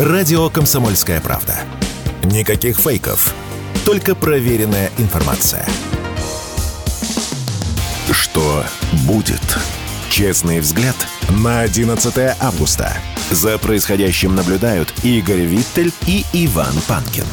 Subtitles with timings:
[0.00, 1.56] Радио «Комсомольская правда».
[2.24, 3.34] Никаких фейков,
[3.84, 5.66] только проверенная информация.
[8.10, 8.64] Что
[9.06, 9.58] будет?
[10.08, 10.96] Честный взгляд
[11.44, 12.94] на 11 августа.
[13.30, 17.24] За происходящим наблюдают Игорь Виттель и Иван Панкин.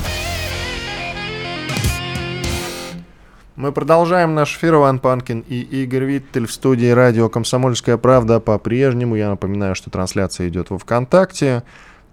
[3.56, 4.76] Мы продолжаем наш эфир.
[4.76, 9.16] Иван Панкин и Игорь Виттель в студии радио «Комсомольская правда» по-прежнему.
[9.16, 11.64] Я напоминаю, что трансляция идет во ВКонтакте.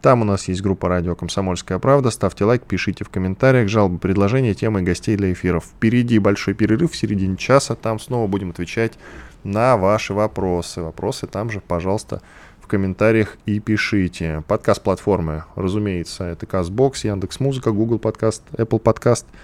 [0.04, 2.10] Там у нас есть группа «Радио Комсомольская правда».
[2.10, 5.64] Ставьте лайк, пишите в комментариях жалобы, предложения, темы гостей для эфиров.
[5.64, 7.74] Впереди большой перерыв в середине часа.
[7.74, 8.98] Там снова будем отвечать
[9.44, 10.82] на ваши вопросы.
[10.82, 12.20] Вопросы там же, пожалуйста,
[12.60, 14.44] в комментариях и пишите.
[14.46, 19.24] Подкаст-платформы, разумеется, это CastBox, Яндекс.Музыка, Google Подкаст, Apple Подкаст–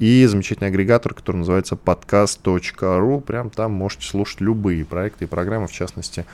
[0.00, 3.20] и замечательный агрегатор, который называется podcast.ru.
[3.20, 6.26] Прям там можете слушать любые проекты и программы, в частности,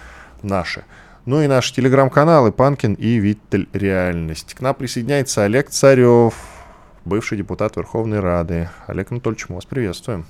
[0.42, 0.84] наши.
[1.28, 4.54] Ну и наши телеграм-каналы Панкин и Виттель Реальность.
[4.54, 6.32] К нам присоединяется Олег Царев,
[7.04, 8.70] бывший депутат Верховной Рады.
[8.86, 10.24] Олег Анатольевич, мы вас приветствуем.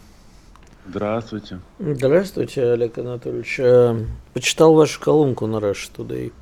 [0.88, 1.60] Здравствуйте.
[1.78, 3.60] Здравствуйте, Олег Анатольевич.
[3.60, 6.32] Э, почитал вашу колонку на Rush Today.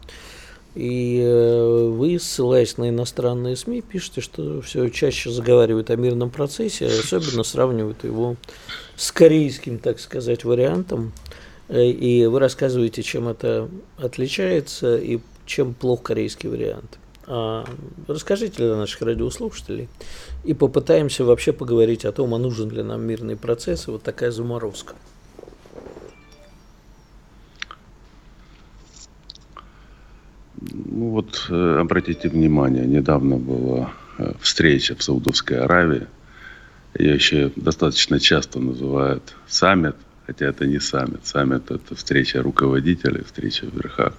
[0.74, 6.86] И э, вы, ссылаясь на иностранные СМИ, пишете, что все чаще заговаривают о мирном процессе,
[6.86, 8.36] а особенно сравнивают его
[8.96, 11.12] с корейским, так сказать, вариантом.
[11.68, 16.98] Э, и вы рассказываете, чем это отличается и чем плох корейский вариант.
[17.28, 17.64] А
[18.06, 19.88] расскажите для наших радиослушателей
[20.44, 24.30] и попытаемся вообще поговорить о том, а нужен ли нам мирный процесс и вот такая
[24.30, 24.94] заморозка.
[30.60, 36.06] Ну вот э, обратите внимание, недавно была э, встреча в Саудовской Аравии.
[36.98, 39.96] Ее еще достаточно часто называют саммит,
[40.26, 41.26] хотя это не саммит.
[41.26, 44.12] Саммит– это встреча руководителей, встреча в верхах.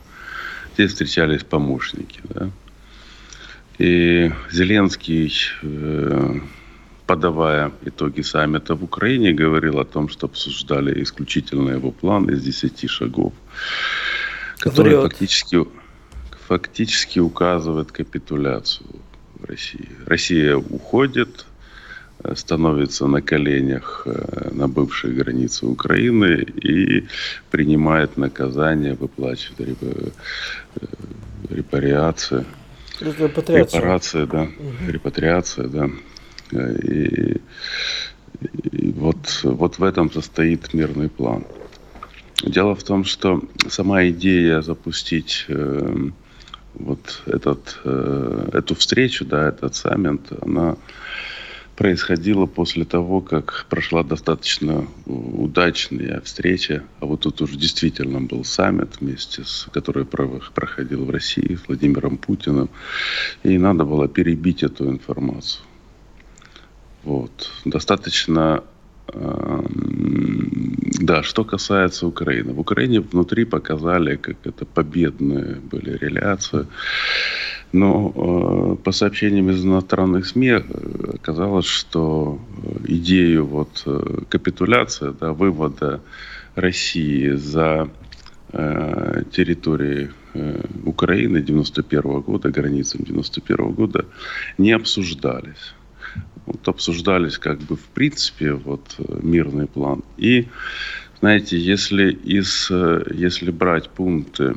[0.74, 2.22] Здесь встречались помощники.
[2.24, 2.50] Да?
[3.78, 6.40] И Зеленский, э,
[7.06, 12.90] подавая итоги саммита в Украине, говорил о том, что обсуждали исключительно его план из 10
[12.90, 13.34] шагов,
[14.60, 15.12] который Врет.
[15.12, 15.58] фактически
[16.48, 18.88] фактически указывает капитуляцию
[19.36, 19.90] в России.
[20.06, 21.46] Россия уходит,
[22.36, 27.08] становится на коленях э, на бывшей границе Украины и
[27.52, 30.10] принимает наказание, выплачивает э,
[31.50, 32.46] репариации.
[33.00, 33.80] Репатриация.
[33.80, 34.42] Репарация, да.
[34.44, 34.92] Угу.
[34.92, 35.90] Репатриация, да.
[36.52, 37.38] И,
[38.72, 41.46] и вот, вот в этом состоит мирный план.
[42.44, 45.48] Дело в том, что сама идея запустить
[46.80, 50.78] вот этот, э, эту встречу, да, этот саммит, она
[51.78, 59.00] происходила после того, как прошла достаточно удачная встреча, а вот тут уже действительно был саммит
[59.00, 62.70] вместе с, который проходил в России с Владимиром Путиным,
[63.44, 65.64] и надо было перебить эту информацию.
[67.04, 67.52] Вот.
[67.64, 68.64] Достаточно
[71.00, 72.54] да, что касается Украины.
[72.54, 76.68] В Украине внутри показали, как это победные были реляции.
[77.74, 80.62] Но э, по сообщениям из иностранных СМИ э,
[81.16, 86.02] оказалось, что э, идею вот э, капитуляции, да, вывода
[86.56, 87.90] России за
[88.54, 94.06] э, территории э, Украины 91 года, границам 91 года,
[94.58, 95.74] не обсуждались
[96.46, 100.02] вот обсуждались как бы в принципе вот мирный план.
[100.16, 100.48] И,
[101.20, 102.72] знаете, если, из,
[103.14, 104.56] если брать пункты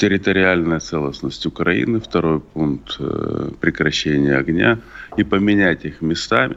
[0.00, 4.78] территориальная целостность Украины, второй пункт э, прекращение огня,
[5.18, 6.56] и поменять их местами,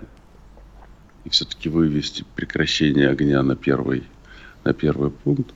[1.26, 4.04] и все-таки вывести прекращение огня на первый,
[4.64, 5.54] на первый пункт,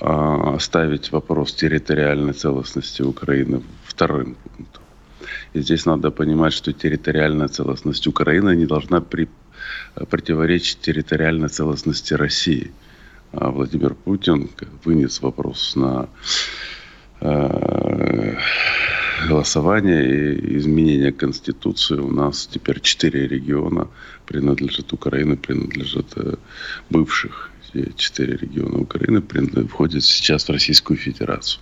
[0.00, 4.84] а оставить вопрос территориальной целостности Украины вторым пунктом.
[5.54, 9.28] И здесь надо понимать, что территориальная целостность Украины не должна при,
[10.08, 12.70] противоречить территориальной целостности России.
[13.32, 14.50] А Владимир Путин
[14.84, 16.08] вынес вопрос на
[17.20, 18.34] э,
[19.28, 21.96] голосование и изменение Конституции.
[21.96, 23.88] У нас теперь четыре региона
[24.26, 26.34] принадлежат Украине, принадлежат э,
[26.90, 27.50] бывших
[27.96, 29.22] четыре региона Украины
[29.68, 31.60] входят сейчас в Российскую Федерацию.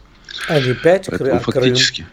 [0.48, 2.02] А не пять, Поэтому а фактически...
[2.02, 2.10] Крым?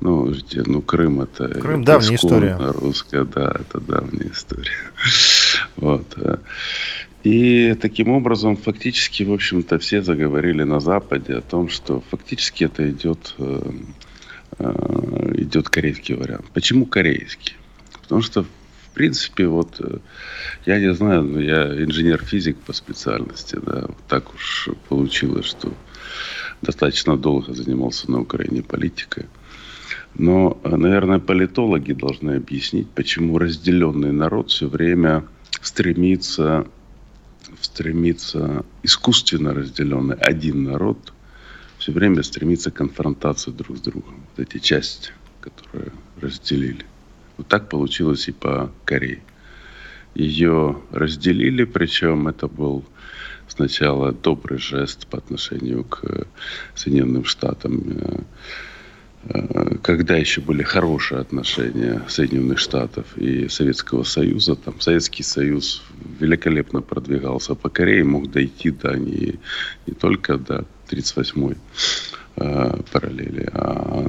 [0.00, 0.34] Ну,
[0.66, 1.48] ну Крым это...
[1.48, 2.56] Крым давняя история.
[2.56, 4.70] Русская, да, это давняя история.
[5.76, 6.06] Вот.
[7.24, 7.28] Э.
[7.28, 12.90] И таким образом, фактически, в общем-то, все заговорили на Западе о том, что фактически это
[12.90, 13.72] идет, э,
[14.58, 16.46] э, идет корейский вариант.
[16.54, 17.56] Почему корейский?
[18.02, 19.80] Потому что, в принципе, вот,
[20.66, 25.72] я не знаю, но я инженер-физик по специальности, да, вот так уж получилось, что
[26.62, 29.26] достаточно долго занимался на Украине политикой.
[30.14, 35.24] Но, наверное, политологи должны объяснить, почему разделенный народ все время
[35.62, 36.66] стремится,
[37.60, 41.12] стремится искусственно разделенный один народ
[41.80, 44.26] все время стремится к конфронтации друг с другом.
[44.36, 46.84] Вот эти части, которые разделили.
[47.38, 49.22] Вот так получилось и по Корее.
[50.14, 52.84] Ее разделили, причем это был
[53.48, 56.26] сначала добрый жест по отношению к
[56.74, 58.18] Соединенным Штатам, э,
[59.82, 65.82] когда еще были хорошие отношения Соединенных Штатов и Советского Союза, там Советский Союз
[66.18, 69.38] великолепно продвигался по Корее, мог дойти до не,
[69.86, 71.56] не только до 38-й
[72.36, 74.06] э, параллели, а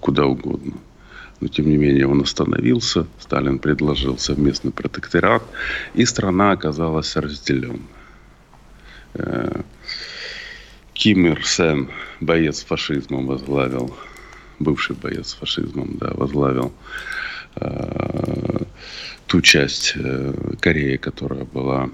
[0.00, 0.74] куда угодно
[1.40, 5.42] но тем не менее он остановился, Сталин предложил совместный протекторат,
[5.94, 7.80] и страна оказалась разделенной.
[10.98, 11.90] Ким Ир Сен,
[12.20, 13.96] боец фашизмом, возглавил,
[14.58, 16.72] бывший боец фашизмом, да, возглавил
[17.54, 18.64] э,
[19.28, 21.88] ту часть э, Кореи, которая была,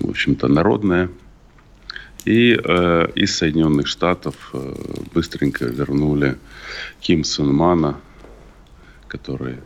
[0.00, 1.10] в общем-то, народная,
[2.24, 4.74] и э, из Соединенных Штатов э,
[5.12, 6.38] быстренько вернули
[7.00, 8.00] Ким Сен Мана,
[9.08, 9.58] который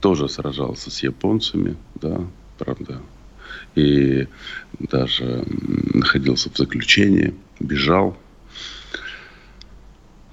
[0.00, 2.20] тоже сражался с японцами, да,
[2.58, 3.00] правда,
[3.74, 4.28] и
[4.78, 5.44] даже
[5.94, 8.16] находился в заключении, бежал,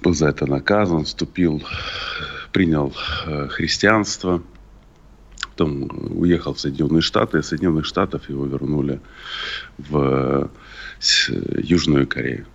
[0.02, 1.62] был за это наказан, вступил,
[2.52, 2.94] принял
[3.26, 4.42] э, христианство,
[5.52, 5.90] потом
[6.20, 9.00] уехал в Соединенные Штаты, из Соединенных Штатов его вернули
[9.78, 10.50] в
[11.30, 12.46] Южную Корею.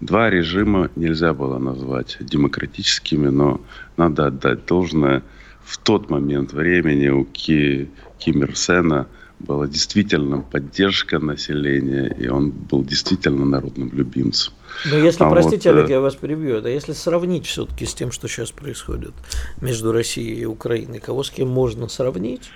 [0.00, 3.60] Два режима нельзя было назвать демократическими, но
[3.96, 5.22] надо отдать должное.
[5.62, 9.06] В тот момент времени у Ки, Ким Ир Сена
[9.40, 14.52] была действительно поддержка населения, и он был действительно народным любимцем.
[14.90, 18.12] Но если, а простите, вот, Олег, я вас перебью, это если сравнить все-таки с тем,
[18.12, 19.12] что сейчас происходит
[19.60, 22.50] между Россией и Украиной, кого с кем можно сравнить?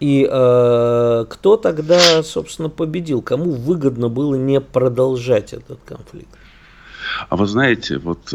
[0.00, 3.22] И э, кто тогда, собственно, победил?
[3.22, 6.28] Кому выгодно было не продолжать этот конфликт?
[7.28, 8.34] А вы знаете, вот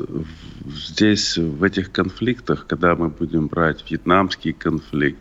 [0.65, 5.19] здесь, в этих конфликтах, когда мы будем брать вьетнамский конфликт,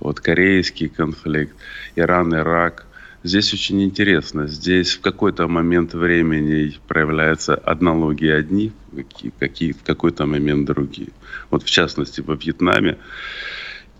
[0.00, 1.54] вот корейский конфликт,
[1.96, 2.86] Иран, Ирак,
[3.22, 4.46] здесь очень интересно.
[4.46, 11.10] Здесь в какой-то момент времени проявляются аналогии одни, какие, какие в какой-то момент другие.
[11.50, 12.98] Вот в частности во Вьетнаме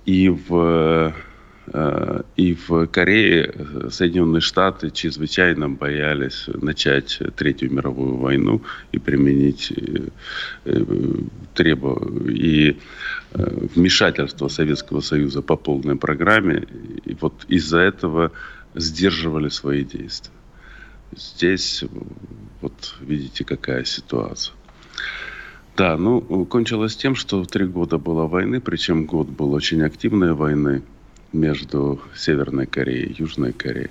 [0.06, 1.14] и в
[2.36, 8.62] и в Корее э, Соединенные Штаты чрезвычайно боялись начать Третью мировую войну
[8.92, 9.72] и применить
[10.64, 10.84] э,
[11.54, 12.78] требу и
[13.32, 16.66] вмешательство Советского Союза по полной программе.
[17.04, 18.32] И вот из-за этого
[18.74, 20.32] сдерживали свои действия.
[21.14, 21.84] Здесь
[22.62, 24.54] вот видите, какая ситуация.
[25.76, 30.82] Да, ну, кончилось тем, что три года было войны, причем год был очень активной войны–
[31.32, 33.90] между Северной Кореей и Южной Кореей.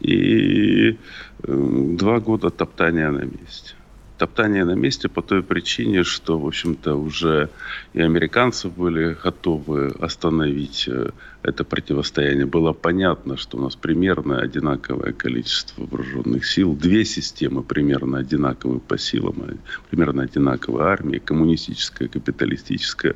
[0.00, 0.96] И э,
[1.44, 3.74] два года топтания на месте
[4.18, 7.48] топтание на месте по той причине, что, в общем-то, уже
[7.94, 11.10] и американцы были готовы остановить э,
[11.48, 12.46] это противостояние.
[12.46, 18.98] Было понятно, что у нас примерно одинаковое количество вооруженных сил, две системы примерно одинаковые по
[18.98, 19.54] силам, а
[19.90, 23.14] примерно одинаковая армия, коммунистическая, капиталистическая.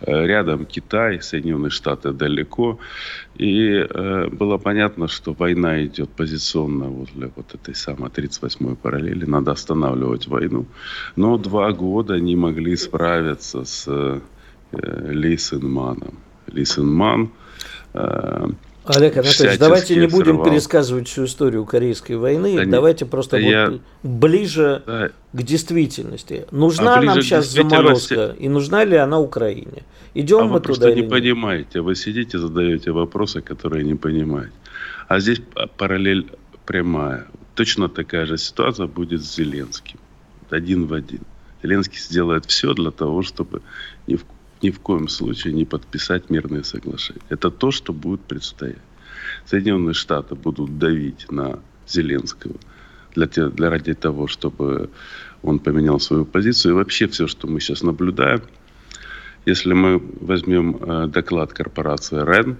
[0.00, 2.78] Э, рядом Китай, Соединенные Штаты далеко.
[3.36, 9.24] И э, было понятно, что война идет позиционно возле вот этой самой 38-й параллели.
[9.24, 10.66] Надо останавливать войну.
[11.16, 14.20] Но два года не могли справиться с э,
[15.12, 15.36] Ли
[16.46, 16.56] Синманом.
[16.56, 17.30] Ли Синман
[17.94, 18.46] э,
[18.84, 20.44] Олег Анатольевич, давайте не будем сорвал.
[20.44, 23.78] пересказывать всю историю Корейской войны, да давайте просто да вот я...
[24.02, 25.10] ближе да.
[25.32, 26.46] к действительности.
[26.50, 29.84] Нужна а нам сейчас заморозка, и нужна ли она Украине?
[30.12, 31.10] Идем а мы вы туда просто не нет?
[31.10, 34.52] понимаете, вы сидите, задаете вопросы, которые не понимаете.
[35.08, 35.40] А здесь
[35.78, 36.30] параллель
[36.66, 37.26] прямая.
[37.54, 39.98] Точно такая же ситуация будет с Зеленским.
[40.50, 41.20] Один в один.
[41.62, 43.62] Зеленский сделает все для того, чтобы
[44.06, 44.24] ни в
[44.64, 47.20] ни в коем случае не подписать мирные соглашения.
[47.28, 48.78] Это то, что будет предстоять.
[49.44, 52.54] Соединенные Штаты будут давить на Зеленского
[53.14, 54.88] для, для ради того, чтобы
[55.42, 56.72] он поменял свою позицию.
[56.72, 58.40] И вообще все, что мы сейчас наблюдаем,
[59.44, 62.56] если мы возьмем э, доклад корпорации РЕН,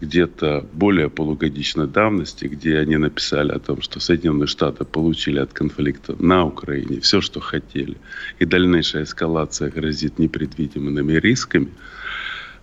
[0.00, 6.14] где-то более полугодичной давности, где они написали о том, что Соединенные Штаты получили от конфликта
[6.18, 7.96] на Украине все, что хотели,
[8.38, 11.68] и дальнейшая эскалация грозит непредвиденными рисками.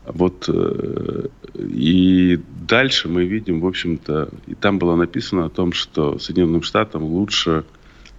[0.05, 6.19] Вот э, и дальше мы видим, в общем-то, и там было написано о том, что
[6.19, 7.63] Соединенным Штатам лучше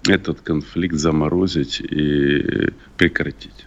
[0.08, 3.66] этот конфликт заморозить и прекратить.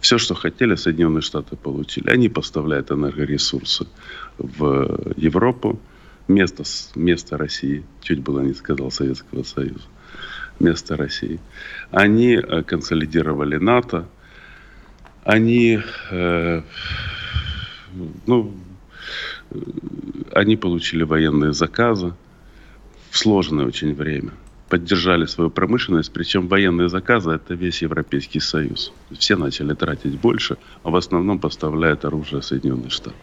[0.00, 2.10] Все, что хотели, Соединенные Штаты получили.
[2.10, 3.86] Они поставляют энергоресурсы
[4.38, 5.80] в Европу,
[6.28, 6.62] место,
[6.94, 9.84] место России, чуть было не сказал Советского Союза,
[10.60, 11.40] место России.
[11.90, 14.06] Они э, консолидировали НАТО,
[15.24, 16.62] они, э,
[18.26, 18.54] ну,
[19.50, 19.56] э,
[20.32, 22.14] они получили военные заказы
[23.10, 24.32] в сложное очень время–
[24.68, 28.92] поддержали свою промышленность, причем военные заказы– это весь Европейский Союз.
[29.18, 33.16] Все начали тратить больше, а в основном поставляют оружие Соединенные Штаты.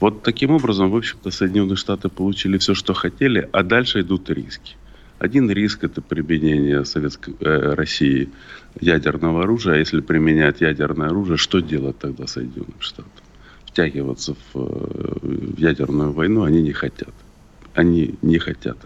[0.00, 4.76] Вот таким образом, в общем-то, Соединенные Штаты получили все, что хотели, а дальше идут риски.
[5.18, 8.28] Один риск– это применение Советской э, России
[8.80, 9.74] ядерного оружия.
[9.74, 13.12] А если применять ядерное оружие, что делать тогда Соединенным Штатам?
[13.66, 17.14] Втягиваться в, э, в ядерную войну они не хотят.
[17.74, 18.78] Они не хотят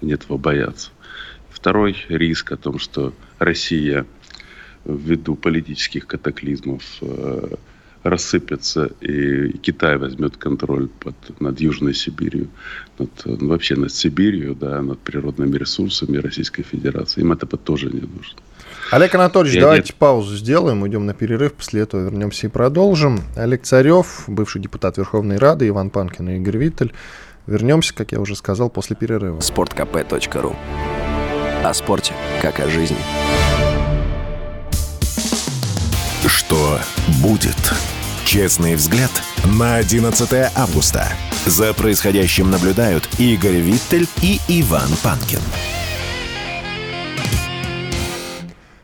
[0.00, 0.90] они этого боятся.
[1.50, 4.06] Второй риск о том, что Россия
[4.84, 7.54] ввиду политических катаклизмов э,
[8.02, 12.48] рассыпется, и Китай возьмет контроль под, над Южной Сибирью,
[12.98, 17.20] над, ну, вообще над Сибирью, да, над природными ресурсами Российской Федерации.
[17.20, 18.38] Им это тоже не нужно.
[18.90, 19.96] Олег Анатольевич, Я давайте нет...
[19.96, 23.20] паузу сделаем, уйдем на перерыв, после этого вернемся и продолжим.
[23.36, 26.92] Олег Царев, бывший депутат Верховной Рады, Иван Панкин и Игорь Виттель.
[27.48, 29.40] Вернемся, как я уже сказал, после перерыва.
[29.40, 30.54] Спорткп.ру
[31.64, 32.12] О спорте,
[32.42, 32.98] как о жизни.
[36.26, 36.78] Что
[37.22, 37.56] будет?
[38.26, 39.10] Честный взгляд
[39.58, 41.08] на 11 августа.
[41.46, 45.40] За происходящим наблюдают Игорь Виттель и Иван Панкин.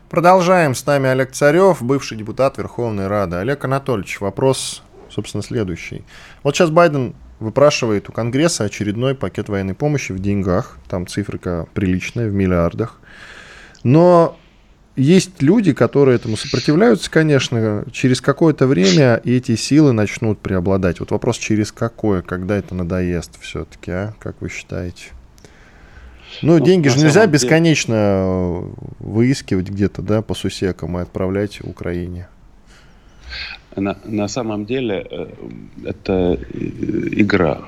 [0.09, 0.73] Продолжаем.
[0.73, 3.35] С нами Олег Царев, бывший депутат Верховной Рады.
[3.35, 4.81] Олег Анатольевич, вопрос,
[5.11, 6.03] собственно, следующий.
[6.41, 10.77] Вот сейчас Байден выпрашивает у Конгресса очередной пакет военной помощи в деньгах.
[10.87, 12.99] Там цифрка приличная, в миллиардах.
[13.83, 14.37] Но
[14.95, 17.85] есть люди, которые этому сопротивляются, конечно.
[17.91, 20.99] Через какое-то время эти силы начнут преобладать.
[20.99, 24.13] Вот вопрос, через какое, когда это надоест все-таки, а?
[24.19, 25.07] Как вы считаете?
[26.41, 27.33] Ну, ну деньги же нельзя деле...
[27.33, 32.27] бесконечно выискивать где-то, да, по сусекам и отправлять Украине.
[33.75, 35.27] На, на самом деле э,
[35.83, 36.57] это э,
[37.11, 37.61] игра.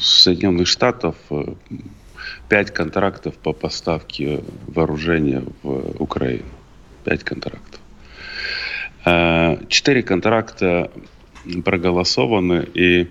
[0.00, 1.54] Соединенных Штатов э,
[2.48, 6.44] пять контрактов по поставке вооружения в Украину.
[7.04, 7.80] Пять контрактов.
[9.68, 10.92] Четыре контракта
[11.64, 13.08] проголосованы, и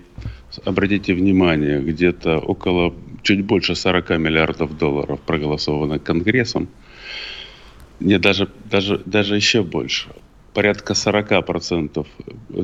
[0.64, 6.68] обратите внимание, где-то около чуть больше 40 миллиардов долларов проголосовано Конгрессом.
[8.00, 10.08] Не, даже, даже, даже еще больше
[10.54, 12.06] порядка 40%,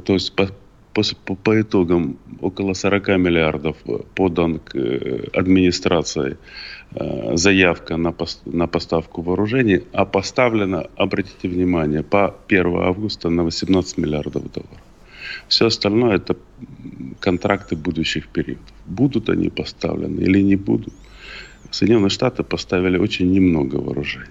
[0.05, 0.49] то есть по,
[0.93, 3.77] по, по итогам около 40 миллиардов
[4.15, 6.37] подан к э, администрации
[6.95, 13.45] э, заявка на, пост, на поставку вооружений, а поставлено, обратите внимание, по 1 августа на
[13.45, 14.83] 18 миллиардов долларов.
[15.49, 16.37] Все остальное это
[17.21, 18.65] контракты будущих периодов.
[18.87, 20.93] Будут они поставлены или не будут.
[21.71, 24.27] Соединенные Штаты поставили очень немного вооружений.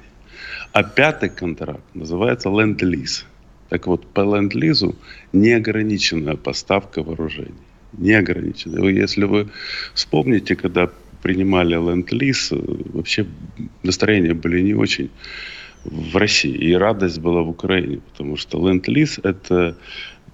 [0.73, 3.25] А пятый контракт называется Ленд-Лиз–
[3.69, 4.95] так вот, по ленд-лизу
[5.33, 7.53] неограниченная поставка вооружений.
[7.93, 8.89] Неограниченная.
[8.89, 9.49] Если вы
[9.93, 10.89] вспомните, когда
[11.21, 13.25] принимали ленд-лиз, вообще
[13.83, 15.09] настроения были не очень
[15.83, 16.53] в России.
[16.53, 19.77] И радость была в Украине, потому что ленд-лиз это,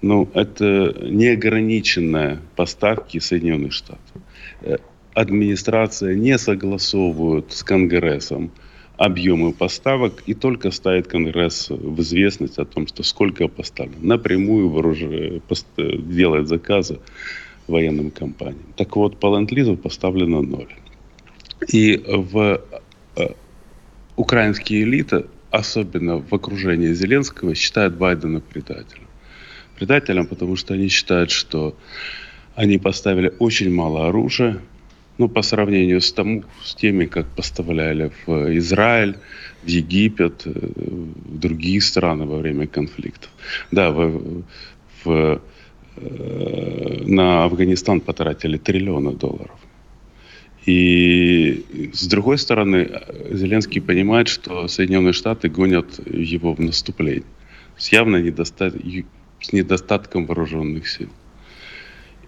[0.02, 4.22] ну, это неограниченная поставки Соединенных Штатов.
[4.62, 4.76] Э,
[5.14, 8.50] администрация не согласовывает с Конгрессом
[8.96, 13.98] объемы поставок и только ставит Конгресс в известность о том, что сколько поставлено.
[14.02, 15.42] Напрямую вооружение,
[15.78, 17.00] делает заказы
[17.66, 18.66] военным компаниям.
[18.76, 20.72] Так вот, по ленд-лизу поставлено ноль.
[21.72, 22.60] И в
[23.16, 23.28] э,
[24.16, 29.06] украинские элиты, особенно в окружении Зеленского, считают Байдена предателем.
[29.76, 31.74] Предателем, потому что они считают, что
[32.54, 34.60] они поставили очень мало оружия,
[35.18, 39.16] ну, по сравнению с, тому, с теми, как поставляли в Израиль,
[39.62, 43.28] в Египет, э, в другие страны во время конфликта.
[43.70, 44.42] Да, в,
[45.04, 45.40] в,
[45.96, 49.58] э, на Афганистан потратили триллионы долларов.
[50.66, 52.88] И с другой стороны,
[53.30, 57.24] Зеленский понимает, что Соединенные Штаты гонят его в наступление
[57.76, 58.74] с явно недостат...
[59.40, 61.08] с недостатком вооруженных сил.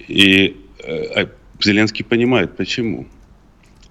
[0.09, 1.26] И э,
[1.62, 3.06] Зеленский понимает, почему.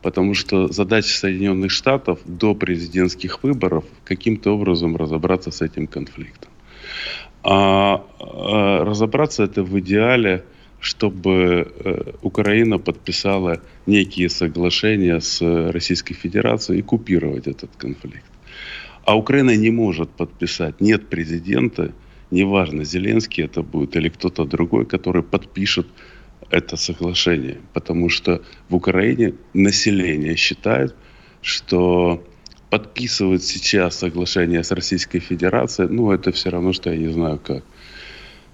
[0.01, 6.51] Потому что задача Соединенных Штатов до президентских выборов каким-то образом разобраться с этим конфликтом.
[7.43, 10.43] А, а разобраться это в идеале,
[10.79, 15.41] чтобы э, Украина подписала некие соглашения с
[15.72, 18.29] Российской Федерацией и купировать этот конфликт.
[19.05, 21.91] А Украина не может подписать, нет президента,
[22.31, 25.88] неважно, Зеленский это будет или кто-то другой, который подпишет
[26.50, 27.58] это соглашение.
[27.74, 30.96] Потому что в Украине население считает,
[31.42, 32.24] что
[32.70, 37.64] подписывать сейчас соглашение с Российской Федерацией, ну, это все равно, что я не знаю как.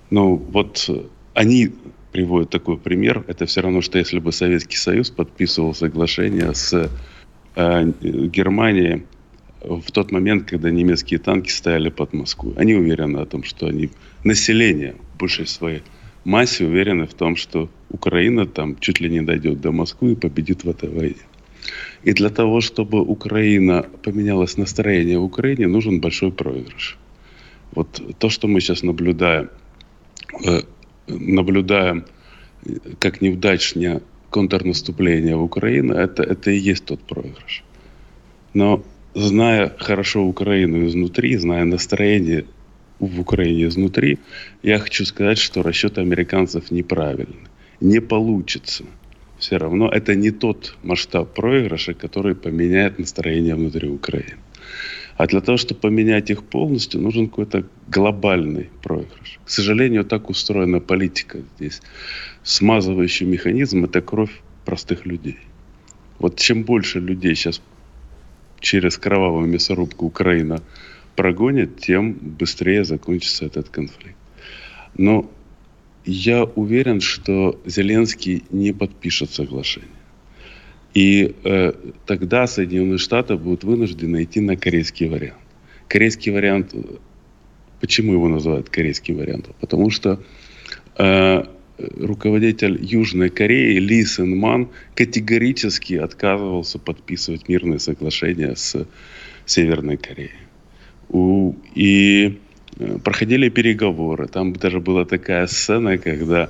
[0.09, 0.89] Ну, вот
[1.33, 1.71] они
[2.11, 3.23] приводят такой пример.
[3.27, 6.89] Это все равно, что если бы Советский Союз подписывал соглашение с
[7.55, 9.05] э, Германией
[9.63, 12.53] в тот момент, когда немецкие танки стояли под Москвой.
[12.57, 13.91] Они уверены о том, что они,
[14.23, 15.83] население в большей своей
[16.23, 20.63] массе уверены в том, что Украина там чуть ли не дойдет до Москвы и победит
[20.63, 21.25] в этой войне.
[22.03, 26.97] И для того, чтобы Украина поменялось настроение в Украине, нужен большой проигрыш.
[27.71, 29.49] Вот то, что мы сейчас наблюдаем,
[30.45, 30.61] э,
[31.07, 32.05] наблюдаем
[32.99, 37.63] как неудачное контрнаступление в Украину, это, это и есть тот проигрыш.
[38.53, 38.83] Но
[39.13, 42.45] зная хорошо Украину изнутри, зная настроение
[42.99, 44.19] в Украине изнутри,
[44.63, 47.49] я хочу сказать, что расчеты американцев неправильны.
[47.81, 48.85] Не получится.
[49.39, 54.37] Все равно это не тот масштаб проигрыша, который поменяет настроение внутри Украины.
[55.17, 59.39] А для того, чтобы поменять их полностью, нужен какой-то глобальный проигрыш.
[59.43, 61.81] К сожалению, так устроена политика здесь.
[62.43, 65.37] Смазывающий механизм– это кровь простых людей.
[66.19, 67.61] Вот чем больше людей сейчас
[68.59, 70.61] через кровавую мясорубку Украина
[71.15, 74.17] прогонит, тем быстрее закончится этот конфликт.
[74.97, 75.29] Но
[76.05, 79.89] я уверен, что Зеленский не подпишет соглашение.
[80.93, 81.73] И э,
[82.05, 85.39] тогда Соединенные Штаты будут вынуждены идти на корейский вариант.
[85.87, 86.75] Корейский вариант,
[87.79, 89.55] почему его называют корейским вариантом?
[89.61, 90.21] Потому что
[90.97, 91.43] э,
[91.77, 98.85] руководитель Южной Кореи Ли Сен Ман категорически отказывался подписывать мирные соглашения с
[99.45, 100.31] Северной Кореей.
[101.09, 102.50] У, и э,
[103.03, 104.27] проходили переговоры.
[104.27, 106.49] Там даже была такая сцена, когда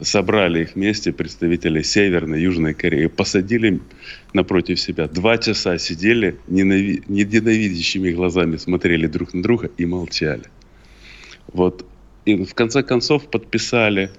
[0.00, 3.80] собрали их вместе представители Северной, Южной Кореи, посадили
[4.32, 5.08] напротив себя.
[5.08, 7.02] Два часа сидели, ненави...
[7.08, 10.44] ненавидящими глазами смотрели друг на друга и молчали.
[11.52, 11.84] Вот.
[12.24, 14.10] И в конце концов подписали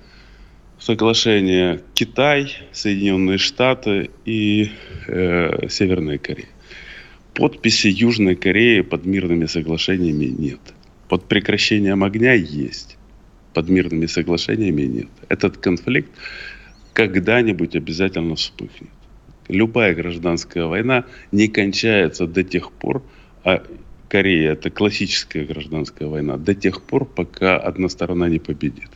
[0.79, 4.71] соглашение Китай, Соединенные Штаты и
[5.07, 6.47] э, Северная Корея.
[7.33, 10.59] Подписи Южной Кореи под мирными соглашениями нет.
[11.09, 12.97] Под прекращением огня есть.
[13.53, 15.09] Под мирными соглашениями нет.
[15.27, 16.11] Этот конфликт
[16.93, 18.91] когда-нибудь обязательно вспыхнет.
[19.47, 23.03] Любая гражданская война не кончается до тех пор,
[23.43, 23.63] а
[24.09, 28.89] Корея это классическая гражданская война, до тех пор, пока одна сторона не победит.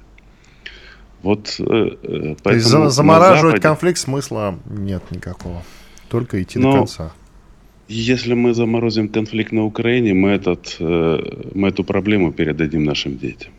[1.22, 3.62] Вот, э, э То есть замораживать Западе...
[3.62, 5.64] конфликт смысла нет никакого.
[6.10, 6.72] Только идти Но...
[6.72, 7.14] до конца.
[7.88, 11.20] Если мы заморозим конфликт на Украине, мы, этот, э,
[11.54, 13.52] мы эту проблему передадим нашим детям.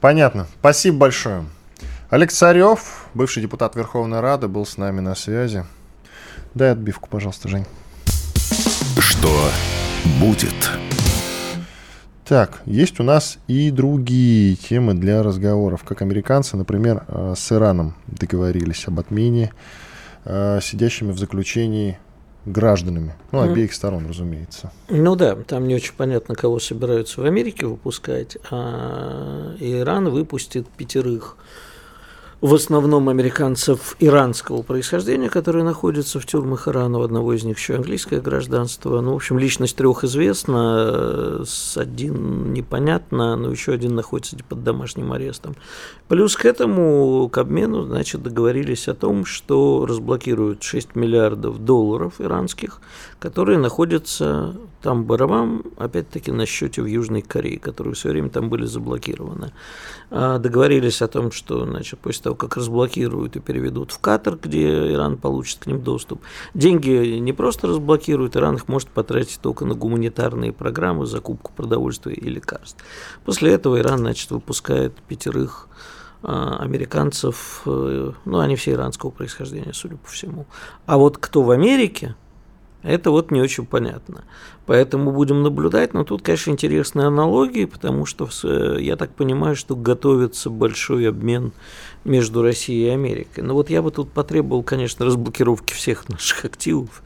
[0.00, 0.46] Понятно.
[0.60, 1.44] Спасибо большое.
[2.08, 5.64] Олег Царев, бывший депутат Верховной Рады, был с нами на связи.
[6.54, 7.66] Дай отбивку, пожалуйста, Жень.
[8.98, 9.50] Что
[10.18, 10.70] будет?
[12.24, 17.94] Так, есть у нас и другие темы для разговоров, как американцы, например, э, с Ираном
[18.06, 19.52] договорились об отмене
[20.24, 21.98] э, сидящими в заключении
[22.46, 24.72] гражданами, ну, обеих сторон, разумеется.
[24.88, 31.36] Ну да, там не очень понятно, кого собираются в Америке выпускать, а Иран выпустит пятерых
[32.40, 36.98] в основном американцев иранского происхождения, которые находятся в тюрьмах Ирана.
[36.98, 39.00] У одного из них еще английское гражданство.
[39.02, 45.12] Ну, в общем, личность трех известна, с один непонятно, но еще один находится под домашним
[45.12, 45.54] арестом.
[46.08, 52.80] Плюс к этому, к обмену, значит, договорились о том, что разблокируют 6 миллиардов долларов иранских,
[53.18, 58.66] которые находятся там барабан, опять-таки, на счете в Южной Корее, которые все время там были
[58.66, 59.52] заблокированы.
[60.10, 64.92] А договорились о том, что, значит, после того, как разблокируют и переведут в Катар, где
[64.92, 66.22] Иран получит к ним доступ,
[66.54, 72.28] деньги не просто разблокируют, Иран их может потратить только на гуманитарные программы, закупку продовольствия и
[72.28, 72.82] лекарств.
[73.24, 75.68] После этого Иран, значит, выпускает пятерых
[76.22, 80.46] а, американцев, э, ну, они все иранского происхождения, судя по всему.
[80.84, 82.14] А вот кто в Америке,
[82.82, 84.24] это вот не очень понятно.
[84.66, 85.94] Поэтому будем наблюдать.
[85.94, 88.28] Но тут, конечно, интересные аналогии, потому что
[88.78, 91.52] я так понимаю, что готовится большой обмен
[92.04, 93.44] между Россией и Америкой.
[93.44, 97.02] Но вот я бы тут потребовал, конечно, разблокировки всех наших активов.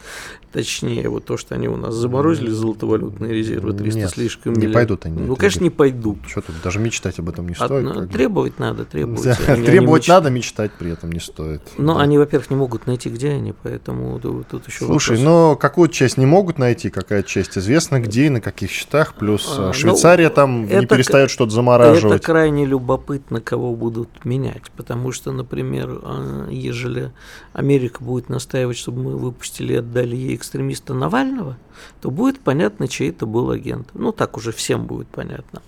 [0.52, 4.74] Точнее, вот то, что они у нас заморозили золотовалютные резервы 300 Нет, слишком не миллиардов.
[5.00, 5.26] пойдут они.
[5.26, 6.18] Ну, конечно, не пойдут.
[6.28, 7.82] Что тут, даже мечтать об этом не стоит.
[7.82, 8.06] ну, бы.
[8.06, 9.24] требовать надо, требовать.
[9.24, 11.60] Да, Они- они Требовать меч- надо, мечтать при этом не стоит.
[11.76, 12.02] Но Да.
[12.02, 15.24] они, во-первых, не могут найти, где они, поэтому тут тут еще Слушай, вопрос.
[15.24, 19.56] но какую часть не могут найти, какая часть известна, где и на каких счетах, плюс
[19.58, 22.22] А, э, ну, Швейцария там не это перестает что-то Это замораживать.
[22.22, 27.10] крайне любопытно, кого будут менять, потому что, например, а, ежели
[27.54, 31.56] Америка будет настаивать, чтобы мы выпустили и отдали ей экстремиста Навального,
[32.02, 33.88] то будет понятно, чей это был агент.
[33.94, 35.62] Ну, так уже всем будет понятно.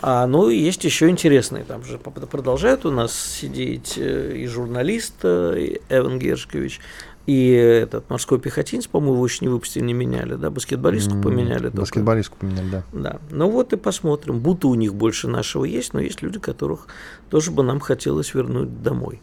[0.00, 5.82] А, ну, есть еще интересные, там же продолжают у нас сидеть э, и журналист и
[5.90, 6.80] Эван Гершкович,
[7.26, 11.64] и этот морской пехотинец, по-моему, его еще не выпустили, не меняли, да, баскетболистку М, поменяли.
[11.64, 11.76] только.
[11.76, 12.84] Баскетболистку поменяли, да.
[12.92, 13.18] Да.
[13.30, 14.40] Ну вот и посмотрим.
[14.40, 16.86] Будто у них больше нашего есть, но есть люди, которых
[17.30, 19.20] тоже бы нам хотелось вернуть домой.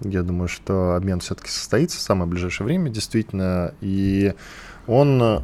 [0.00, 4.34] Я думаю, что обмен все-таки состоится в самое ближайшее время, действительно, и
[4.86, 5.42] он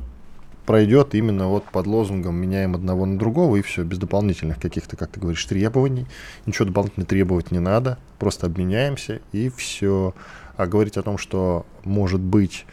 [0.66, 5.10] пройдет именно вот под лозунгом «меняем одного на другого» и все, без дополнительных каких-то, как
[5.10, 6.06] ты говоришь, требований.
[6.46, 10.14] Ничего дополнительно требовать не надо, просто обменяемся и все.
[10.62, 12.66] А говорить о том, что, может быть,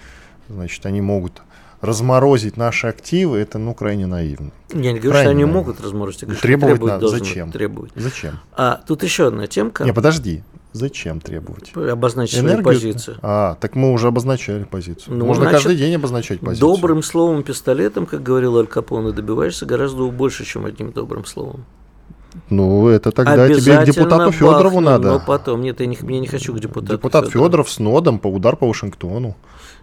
[0.47, 1.41] значит, они могут
[1.81, 4.51] разморозить наши активы, это, ну, крайне наивно.
[4.71, 5.59] Я не говорю, что Крайне они наивно.
[5.59, 7.07] могут разморозить, я говорю, что Требовать требовать надо.
[7.07, 7.51] Зачем?
[7.51, 7.91] Требовать.
[7.95, 8.39] Зачем?
[8.55, 9.85] А тут еще одна темка.
[9.85, 10.43] Не, подожди.
[10.71, 11.75] Зачем требовать?
[11.75, 13.17] Обозначить свою Энергию- позицию.
[13.23, 15.17] А, так мы уже обозначали позицию.
[15.17, 16.69] Ну, Можно значит, каждый день обозначать позицию.
[16.75, 21.65] Добрым словом, пистолетом, как говорил Аль Капоне, добиваешься гораздо больше, чем одним добрым словом.
[22.49, 25.11] Ну, это тогда тебе к депутату Федорову надо.
[25.13, 27.29] Но потом, нет, я не, я не хочу к депутату Депутат.
[27.29, 29.35] Федоров с нодом по удар по Вашингтону.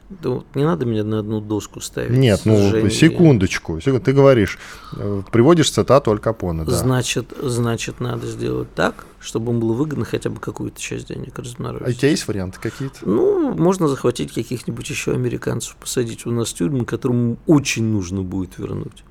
[0.08, 2.16] Да вот не надо меня на одну доску ставить.
[2.16, 2.90] Нет, ну, Женей.
[2.92, 3.80] секундочку.
[3.80, 4.56] секунд- Ты говоришь,
[4.96, 6.70] э, приводишь цитату Аль Капоне, да.
[6.70, 11.40] Значит, значит, надо сделать так, чтобы им было выгодно хотя бы какую-то часть денег А
[11.40, 11.98] у разморозить.
[11.98, 12.98] тебя есть варианты какие-то?
[13.02, 18.58] Ну, можно захватить каких-нибудь еще американцев, посадить у нас в тюрьмы, которым очень нужно будет
[18.58, 19.02] вернуть.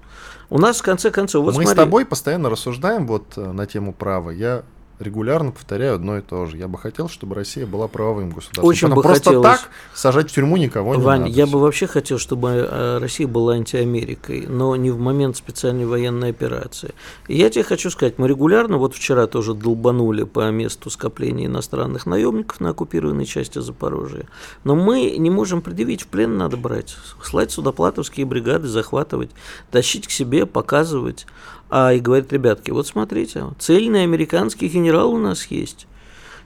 [0.50, 3.66] У нас, в конце концов, вот Мы с смотри, тобой постоянно рассуждаем вот э, на
[3.66, 4.30] тему права.
[4.30, 4.64] Я
[5.00, 6.58] регулярно повторяю одно и то же.
[6.58, 8.66] Я бы хотел, чтобы Россия была правовым государством.
[8.66, 9.60] Очень бы просто хотелось.
[9.60, 11.32] так сажать в тюрьму никого не Вань, надо.
[11.32, 16.30] я бы вообще хотел, чтобы э, Россия была антиамерикой, но не в момент специальной военной
[16.30, 16.94] операции.
[17.28, 22.06] И я тебе хочу сказать, мы регулярно, вот вчера тоже долбанули по месту скопления иностранных
[22.06, 24.28] наемников на оккупированной части Запорожья,
[24.64, 29.32] но мы не можем предъявить, в плен надо брать, слать судоплатовские бригады, захватывать,
[29.72, 31.26] тащить к себе, показывать,
[31.70, 35.88] а и говорить, ребятки, вот смотрите, цельный американский генерал у нас есть.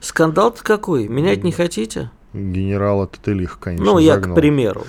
[0.00, 1.08] Скандал-то какой?
[1.08, 2.10] Менять не хотите?
[2.32, 4.34] Генерала ты лихо, конечно, Ну, я загнал.
[4.36, 4.84] к примеру.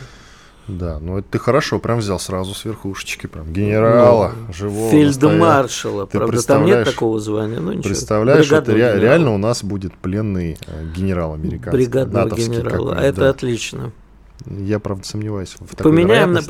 [0.68, 4.84] Да, ну это ты хорошо прям взял сразу с верхушечки, прям генерала, живого.
[4.84, 5.12] настоящего.
[5.30, 6.08] Фельдмаршала.
[6.08, 7.60] Ты Правда, там нет такого звания.
[7.60, 7.84] Ну, ничего.
[7.90, 9.02] Представляешь, это Бригадного ре- генерала.
[9.02, 11.72] реально у нас будет пленный э, генерал американский.
[11.72, 12.96] Бригадного генерала.
[12.98, 13.30] А это да.
[13.32, 13.92] отлично.
[14.46, 16.42] Я, правда, сомневаюсь в такой Поменяем на,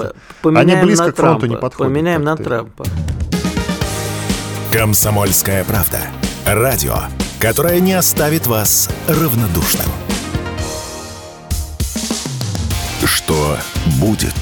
[0.44, 1.56] поменяем близко на к фронту Трампа.
[1.56, 2.44] не подходят, Поменяем на ты.
[2.44, 2.86] Трампа.
[4.72, 6.00] «Комсомольская правда».
[6.46, 6.96] Радио,
[7.42, 9.86] которое не оставит вас равнодушным.
[13.04, 13.58] Что
[14.00, 14.34] будет?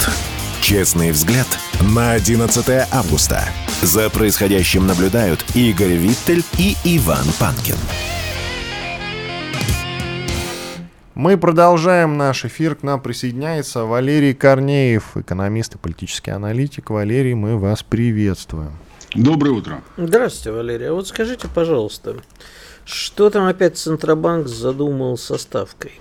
[0.62, 1.48] Честный взгляд
[1.82, 3.44] на 11 августа.
[3.82, 7.78] За происходящим наблюдают Игорь Виттель и Иван Панкин.
[11.16, 12.76] Мы продолжаем наш эфир.
[12.76, 16.92] К нам присоединяется Валерий Корнеев, экономист и политический аналитик.
[16.92, 18.74] Валерий, мы вас приветствуем.
[19.16, 19.82] Доброе утро.
[19.98, 20.90] Здравствуйте, Валерий.
[20.90, 22.18] А вот скажите, пожалуйста,
[22.86, 25.94] что там опять Центробанк задумал со ставкой?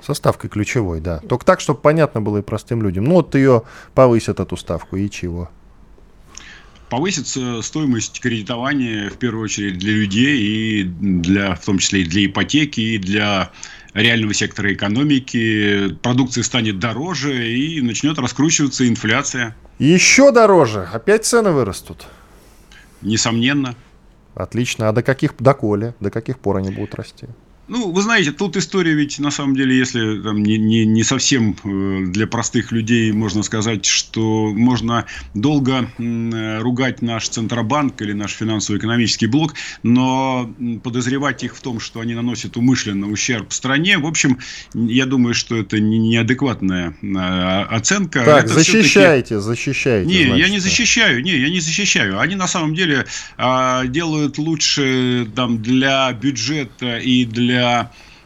[0.00, 1.18] Со ставкой ключевой, да.
[1.28, 3.04] Только так, чтобы понятно было и простым людям.
[3.04, 3.62] Ну вот ее
[3.94, 5.50] повысят, эту ставку, и чего?
[6.88, 12.26] Повысится стоимость кредитования в первую очередь для людей и для, в том числе и для
[12.26, 13.50] ипотеки, и для
[13.94, 15.94] реального сектора экономики.
[16.02, 19.56] Продукция станет дороже и начнет раскручиваться инфляция.
[19.78, 20.88] Еще дороже.
[20.92, 22.06] Опять цены вырастут.
[23.02, 23.74] Несомненно.
[24.34, 24.88] Отлично.
[24.88, 27.26] А до каких, доколе, до каких пор они будут расти?
[27.72, 31.56] Ну, вы знаете, тут история ведь на самом деле, если там, не, не, не совсем
[31.64, 39.24] э, для простых людей можно сказать, что можно долго ругать наш Центробанк или наш финансово-экономический
[39.26, 40.54] блок, но
[40.84, 44.38] подозревать их в том, что они наносят умышленно ущерб стране, в общем,
[44.74, 48.22] я думаю, что это не- неадекватная э, оценка.
[48.22, 50.06] Так, Это всё-таки- защищайте, защищайте.
[50.06, 50.62] не, я значит, не да.
[50.62, 52.20] защищаю, не, я не защищаю.
[52.20, 53.06] Они на самом деле
[53.38, 57.61] а, делают лучше там для бюджета и для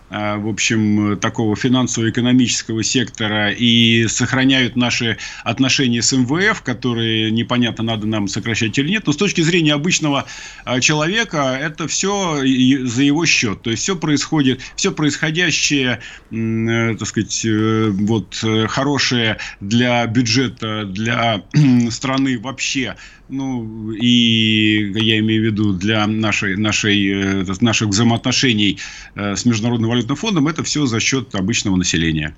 [0.08, 8.06] а, в общем, такого финансово-экономического сектора и сохраняют наши отношения с МВФ, которые непонятно, надо
[8.06, 9.06] нам сокращать или нет.
[9.06, 10.26] Но с точки зрения обычного
[10.64, 13.62] а, человека, это все за его счет.
[13.62, 20.84] То есть все происходит, все происходящее, э, так сказать, э, вот э, хорошее для бюджета,
[20.84, 21.42] для
[21.90, 22.94] страны вообще
[23.28, 28.78] ну, и я имею в виду для нашей, нашей, наших взаимоотношений
[29.14, 32.34] с Международным валютным фондом, это все за счет обычного населения.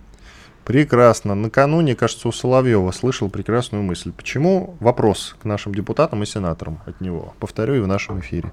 [0.65, 1.35] Прекрасно.
[1.35, 4.13] Накануне, кажется, у Соловьева слышал прекрасную мысль.
[4.13, 4.77] Почему?
[4.81, 7.35] Вопрос к нашим депутатам и сенаторам от него.
[7.41, 8.53] Повторю и в нашем эфире.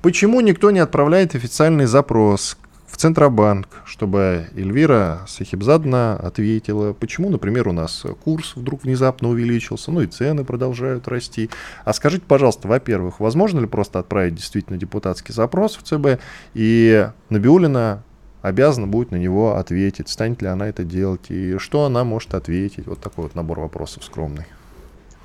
[0.00, 2.56] Почему никто не отправляет официальный запрос
[2.90, 10.00] в Центробанк, чтобы Эльвира Сахибзадна ответила, почему, например, у нас курс вдруг внезапно увеличился, ну
[10.00, 11.50] и цены продолжают расти.
[11.84, 16.20] А скажите, пожалуйста, во-первых, возможно ли просто отправить действительно депутатский запрос в ЦБ,
[16.54, 18.02] и Набиулина
[18.42, 22.86] обязана будет на него ответить, станет ли она это делать, и что она может ответить.
[22.86, 24.46] Вот такой вот набор вопросов скромный.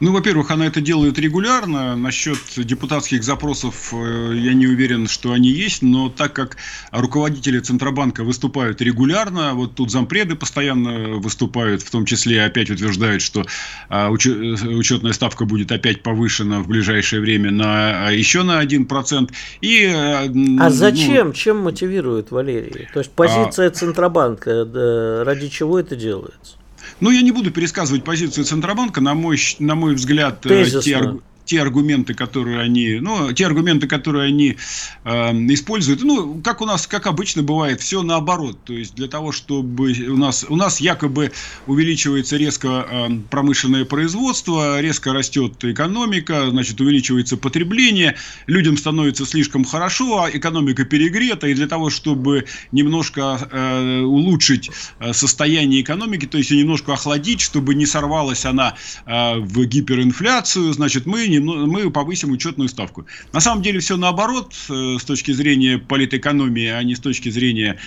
[0.02, 1.96] Ну, во-первых, она это делает регулярно.
[1.96, 6.58] Насчет депутатских запросов э, я не уверен, что они есть, но так как
[6.92, 13.46] руководители Центробанка выступают регулярно, вот тут зампреды постоянно выступают, в том числе опять утверждают, что
[13.88, 19.32] а, учетная ставка будет опять повышена в ближайшее время на а, еще на 1%.
[19.62, 20.28] И, э,
[20.60, 21.28] а зачем?
[21.28, 22.90] Ну, Чем мотивирует Валерий?
[22.94, 23.72] То есть позиция а...
[23.72, 26.58] Центробанка, ради чего это делается?
[27.02, 29.02] Ну, я не буду пересказывать позицию Центробанка.
[29.02, 30.82] На мой, на мой взгляд, э, Тезисно.
[30.82, 34.58] те, те аргументы, которые они, ну, те аргументы, которые они
[35.04, 38.58] э, используют, ну, как у нас, как обычно бывает, все наоборот.
[38.66, 41.32] То есть для того, чтобы у нас, у нас якобы
[41.68, 48.16] увеличивается резко э, промышленное производство, резко растет экономика, значит, увеличивается потребление,
[48.48, 55.14] людям становится слишком хорошо, а экономика перегрета, и для того, чтобы немножко э, улучшить э,
[55.14, 61.28] состояние экономики, то есть немножко охладить, чтобы не сорвалась она э, в гиперинфляцию, значит, мы
[61.40, 63.06] мы повысим учетную ставку.
[63.34, 67.78] На самом деле все наоборот э, с точки зрения политэкономии, а не с точки зрения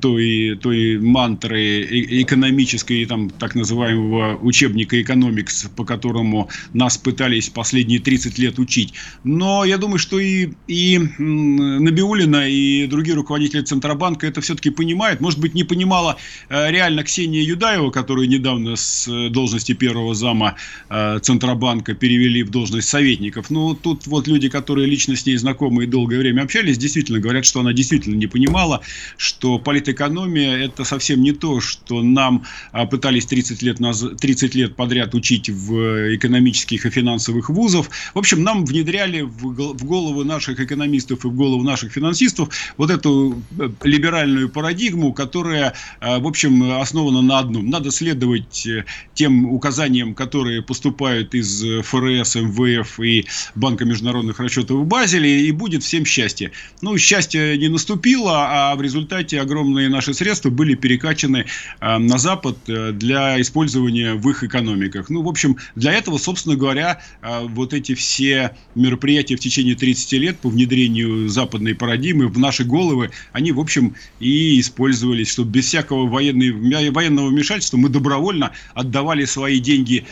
[0.00, 1.86] той, той мантры
[2.22, 8.94] экономической, там, так называемого учебника экономикс, по которому нас пытались последние 30 лет учить.
[9.24, 15.20] Но я думаю, что и, и Набиулина, и другие руководители Центробанка это все-таки понимают.
[15.20, 16.16] Может быть, не понимала
[16.48, 20.56] э, реально Ксения Юдаева, которую недавно с э, должности первого зама
[20.88, 23.50] Центробанка перевели в должность должность советников.
[23.50, 27.44] Ну, тут вот люди, которые лично с ней знакомы и долгое время общались, действительно говорят,
[27.44, 28.80] что она действительно не понимала,
[29.16, 34.04] что политэкономия– это совсем не то, что нам а, пытались 30 лет, наз...
[34.20, 37.90] 30 лет подряд учить в экономических и финансовых вузов.
[38.14, 43.42] В общем, нам внедряли в голову наших экономистов и в голову наших финансистов вот эту
[43.58, 47.70] э, либеральную парадигму, которая, а, в общем, основана на одном.
[47.70, 54.78] Надо следовать э, тем указаниям, которые поступают из ФРС, МВ МВФ и Банка международных расчетов
[54.78, 56.52] в Базеле, и будет всем счастье.
[56.82, 61.46] Ну, счастье не наступило, а в результате огромные наши средства были перекачаны
[61.80, 65.10] э, на Запад э, для использования в их экономиках.
[65.10, 70.12] Ну, в общем, для этого, собственно говоря, э, вот эти все мероприятия в течение 30
[70.12, 75.66] лет по внедрению западной парадигмы в наши головы, они, в общем, и использовались, чтобы без
[75.66, 80.04] всякого военной, военного вмешательства мы добровольно отдавали свои деньги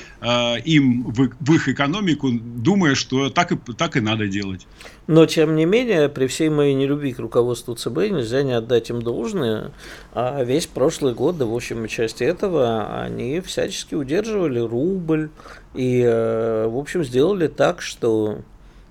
[0.65, 4.67] им в, в их экономику, думая, что так и, так и надо делать.
[5.07, 9.03] Но, тем не менее, при всей моей нелюбви к руководству ЦБ нельзя не отдать им
[9.03, 9.73] должное.
[10.13, 15.31] А весь прошлый год, да в общем части этого, они всячески удерживали рубль
[15.75, 18.39] и, э, в общем, сделали так, что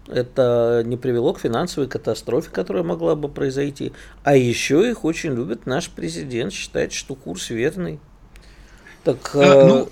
[0.07, 3.93] это не привело к финансовой катастрофе, которая могла бы произойти.
[4.23, 7.99] А еще их очень любит наш президент, считает, что курс верный.
[9.03, 9.89] Так, а, ну...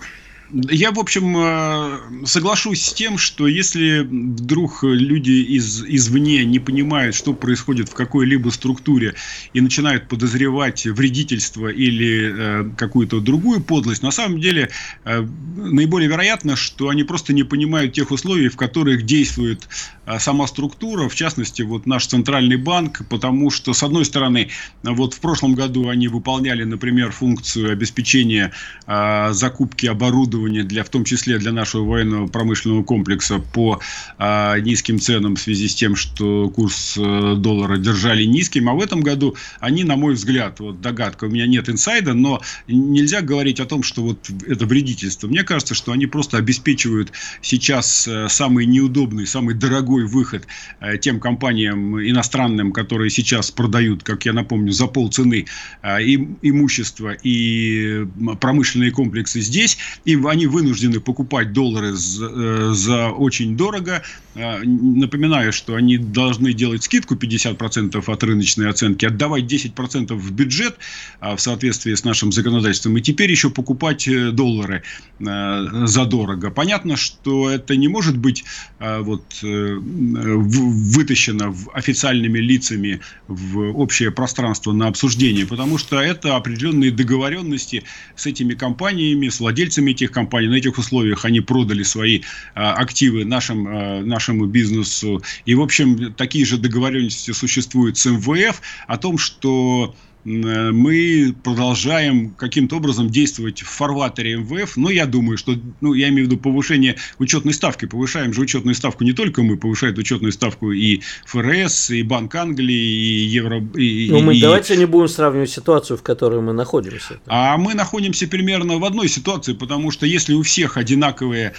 [0.54, 7.16] Я, в общем, э, соглашусь с тем, что если вдруг люди из, извне не понимают,
[7.16, 9.16] что происходит в какой-либо структуре
[9.54, 14.70] и начинают подозревать вредительство или э, какую-то другую подлость, на самом деле
[15.06, 19.68] э, наиболее вероятно, что они просто не понимают тех условий, в которых действует
[20.06, 24.50] э, сама структура, в частности, вот наш центральный банк, потому что, с одной стороны,
[24.84, 28.52] вот в прошлом году они выполняли, например, функцию обеспечения
[28.86, 33.79] э, закупки оборудования оборудование, для, в том числе для нашего военного промышленного комплекса по
[34.17, 38.69] а, низким ценам в связи с тем, что курс а, доллара держали низким.
[38.69, 42.41] А в этом году они, на мой взгляд, вот догадка, у меня нет инсайда, но
[42.67, 45.27] нельзя говорить о том, что вот это вредительство.
[45.27, 50.47] Мне кажется, что они просто обеспечивают сейчас э, самый неудобный, самый дорогой выход
[50.79, 55.45] э, тем компаниям иностранным, которые сейчас продают, как я напомню, за полцены
[55.82, 56.01] э,
[56.41, 58.06] имущество и
[58.39, 64.03] промышленные комплексы здесь, и они вынуждены покупать доллары за, за очень дорого.
[64.36, 70.77] Напоминаю, что они должны делать скидку 50% от рыночной оценки, отдавать 10% в бюджет
[71.21, 74.83] в соответствии с нашим законодательством, и теперь еще покупать доллары
[75.19, 76.49] задорого.
[76.49, 78.43] Понятно, что это не может быть
[78.79, 86.91] а, вот, э, вытащено официальными лицами в общее пространство на обсуждение, потому что это определенные
[86.91, 87.83] договоренности
[88.15, 90.47] с этими компаниями, с владельцами этих компаний.
[90.47, 92.21] На этих условиях они продали свои
[92.56, 95.21] а, активы нашим, а, нашему бизнесу.
[95.45, 102.77] И, в общем, такие же договоренности существуют с МВФ о том, что мы продолжаем каким-то
[102.77, 104.77] образом действовать в фарватере МВФ.
[104.77, 107.86] Но я думаю, что, ну, я имею в виду повышение учетной ставки.
[107.86, 112.73] Повышаем же учетную ставку не только мы, повышает учетную ставку и ФРС, и Банк Англии,
[112.73, 113.62] и Евро...
[113.75, 114.41] И, ну, мы и...
[114.41, 117.19] давайте не будем сравнивать ситуацию, в которой мы находимся.
[117.27, 121.53] А мы находимся примерно в одной ситуации, потому что если у всех одинаковые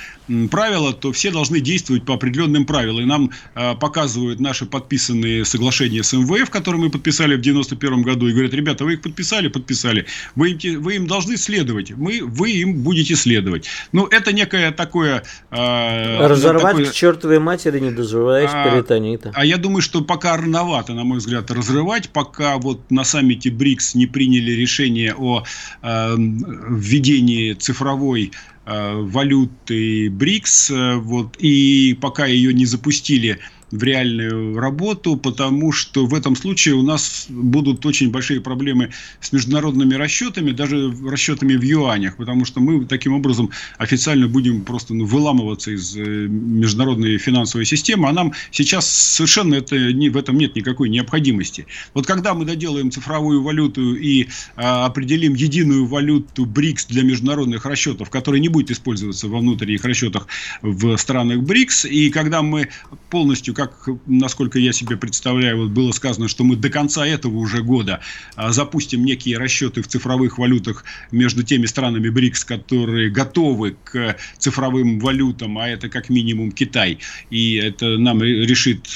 [0.50, 3.02] правила, то все должны действовать по определенным правилам.
[3.02, 8.28] И нам э, показывают наши подписанные соглашения с МВФ, которые мы подписали в 91 году,
[8.28, 12.50] и говорят, ребята, вы их подписали, подписали, вы им, вы им должны следовать, мы, вы
[12.52, 13.68] им будете следовать.
[13.92, 15.22] Ну, это некое такое...
[15.50, 19.32] Э, Разорвать такое, к чертовой матери, не дозреваясь а, перитонита.
[19.34, 23.94] А я думаю, что пока рановато, на мой взгляд, разрывать, пока вот на саммите БРИКС
[23.94, 25.44] не приняли решение о
[25.82, 28.32] э, введении цифровой
[28.66, 33.38] э, валюты БРИКС, э, вот, и пока ее не запустили
[33.74, 39.32] в реальную работу, потому что в этом случае у нас будут очень большие проблемы с
[39.32, 45.04] международными расчетами, даже расчетами в юанях, потому что мы таким образом официально будем просто ну,
[45.04, 50.54] выламываться из э, международной финансовой системы, а нам сейчас совершенно это, не, в этом нет
[50.54, 51.66] никакой необходимости.
[51.94, 58.08] Вот когда мы доделаем цифровую валюту и а, определим единую валюту БРИКС для международных расчетов,
[58.10, 60.28] которая не будет использоваться во внутренних расчетах
[60.62, 62.68] в странах БРИКС, и когда мы
[63.10, 63.63] полностью, как,
[64.06, 68.00] насколько я себе представляю, вот было сказано, что мы до конца этого уже года
[68.36, 74.98] а, запустим некие расчеты в цифровых валютах между теми странами БРИКС, которые готовы к цифровым
[74.98, 76.98] валютам, а это как минимум Китай.
[77.30, 78.88] И это нам решит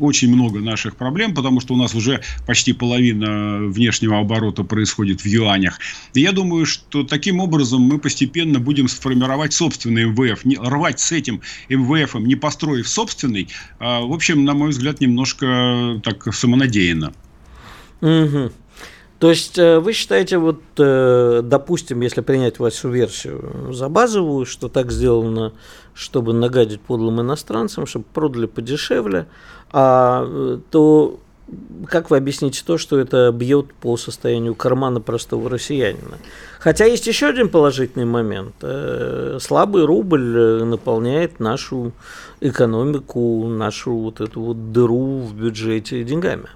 [0.00, 5.26] очень много наших проблем, потому что у нас уже почти половина внешнего оборота происходит в
[5.26, 5.78] юанях.
[6.14, 10.44] И я думаю, что таким образом мы постепенно будем сформировать собственный МВФ.
[10.44, 13.48] Не, рвать с этим МВФом, не построив собственный,
[13.78, 17.12] а в общем, на мой взгляд, немножко так самонадеянно.
[18.00, 18.50] Угу.
[19.18, 24.68] То есть э, вы считаете, вот, э, допустим, если принять вашу версию за базовую, что
[24.68, 25.52] так сделано,
[25.94, 29.26] чтобы нагадить подлым иностранцам, чтобы продали подешевле,
[29.72, 31.20] а, э, то
[31.88, 36.18] как вы объясните то, что это бьет по состоянию кармана простого россиянина?
[36.58, 38.54] Хотя есть еще один положительный момент.
[39.42, 41.92] Слабый рубль наполняет нашу
[42.40, 46.48] экономику, нашу вот эту вот дыру в бюджете деньгами.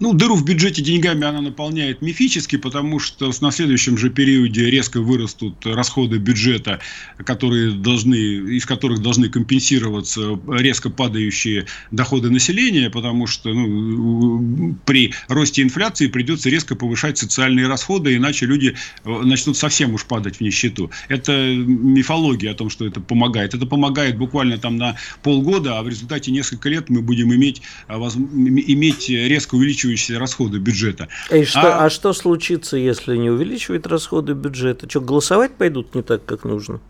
[0.00, 4.98] Ну, дыру в бюджете деньгами она наполняет мифически, потому что на следующем же периоде резко
[4.98, 6.80] вырастут расходы бюджета,
[7.18, 15.60] которые должны, из которых должны компенсироваться резко падающие доходы населения, потому что ну, при росте
[15.60, 20.90] инфляции придется резко повышать социальные расходы, иначе люди э, начнут совсем уж падать в нищету.
[21.08, 23.52] Это мифология о том, что это помогает.
[23.52, 27.92] Это помогает буквально там на полгода, а в результате несколько лет мы будем иметь, э,
[27.92, 31.08] иметь резко увеличивающийся увеличивающиеся расходы бюджета.
[31.30, 31.84] И что, а...
[31.84, 34.88] а что случится, если не увеличивают расходы бюджета?
[34.88, 36.80] Что, голосовать пойдут не так, как нужно?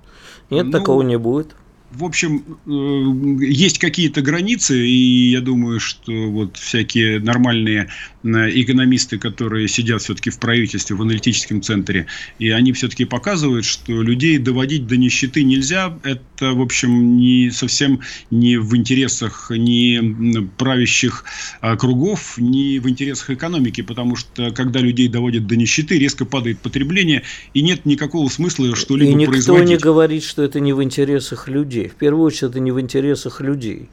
[0.50, 1.54] Нет, ну, такого не будет
[1.92, 7.88] в общем, э, есть какие-то границы, и я думаю, что вот всякие нормальные
[8.22, 12.06] э, экономисты, которые сидят все-таки в правительстве, в аналитическом центре,
[12.38, 15.98] и они все-таки показывают, что людей доводить до нищеты нельзя.
[16.04, 18.00] Это, в общем, не совсем
[18.30, 21.24] не в интересах ни правящих
[21.60, 26.60] а, кругов, ни в интересах экономики, потому что когда людей доводят до нищеты, резко падает
[26.60, 29.14] потребление, и нет никакого смысла что-либо производить.
[29.14, 29.68] И никто производить.
[29.68, 31.88] не говорит, что это не в интересах людей людей.
[31.88, 33.88] В первую очередь, это не в интересах людей.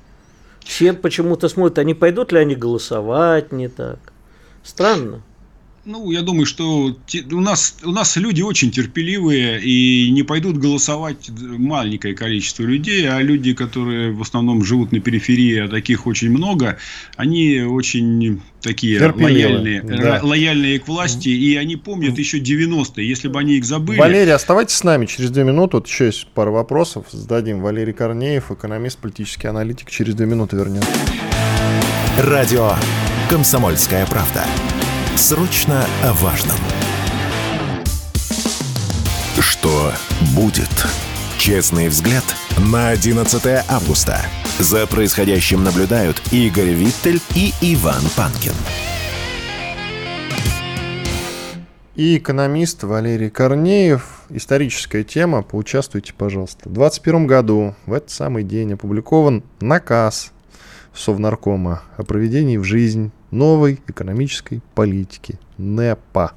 [0.64, 4.00] Все почему-то смотрят, они пойдут ли они голосовать не так.
[4.64, 5.22] Странно.
[5.88, 6.98] Ну, я думаю, что
[7.32, 13.22] у нас, у нас люди очень терпеливые и не пойдут голосовать маленькое количество людей, а
[13.22, 16.78] люди, которые в основном живут на периферии, а таких очень много,
[17.16, 20.20] они очень такие лояльные, да.
[20.22, 23.98] лояльные к власти, и они помнят еще 90-е, если бы они их забыли.
[23.98, 27.62] Валерий, оставайтесь с нами через две минуты, вот еще есть пара вопросов, зададим.
[27.62, 30.90] Валерий Корнеев, экономист, политический аналитик, через две минуты вернемся.
[32.18, 32.74] Радио
[33.30, 34.44] «Комсомольская правда».
[35.18, 36.56] Срочно о важном.
[39.40, 39.92] Что
[40.36, 40.70] будет?
[41.40, 42.24] Честный взгляд
[42.60, 44.22] на 11 августа.
[44.60, 48.54] За происходящим наблюдают Игорь Виттель и Иван Панкин.
[51.96, 54.22] И экономист Валерий Корнеев.
[54.30, 55.42] Историческая тема.
[55.42, 56.70] Поучаствуйте, пожалуйста.
[56.70, 60.32] В 2021 году, в этот самый день, опубликован наказ
[60.94, 66.34] Совнаркома о проведении в жизнь новой экономической политики НЭПа.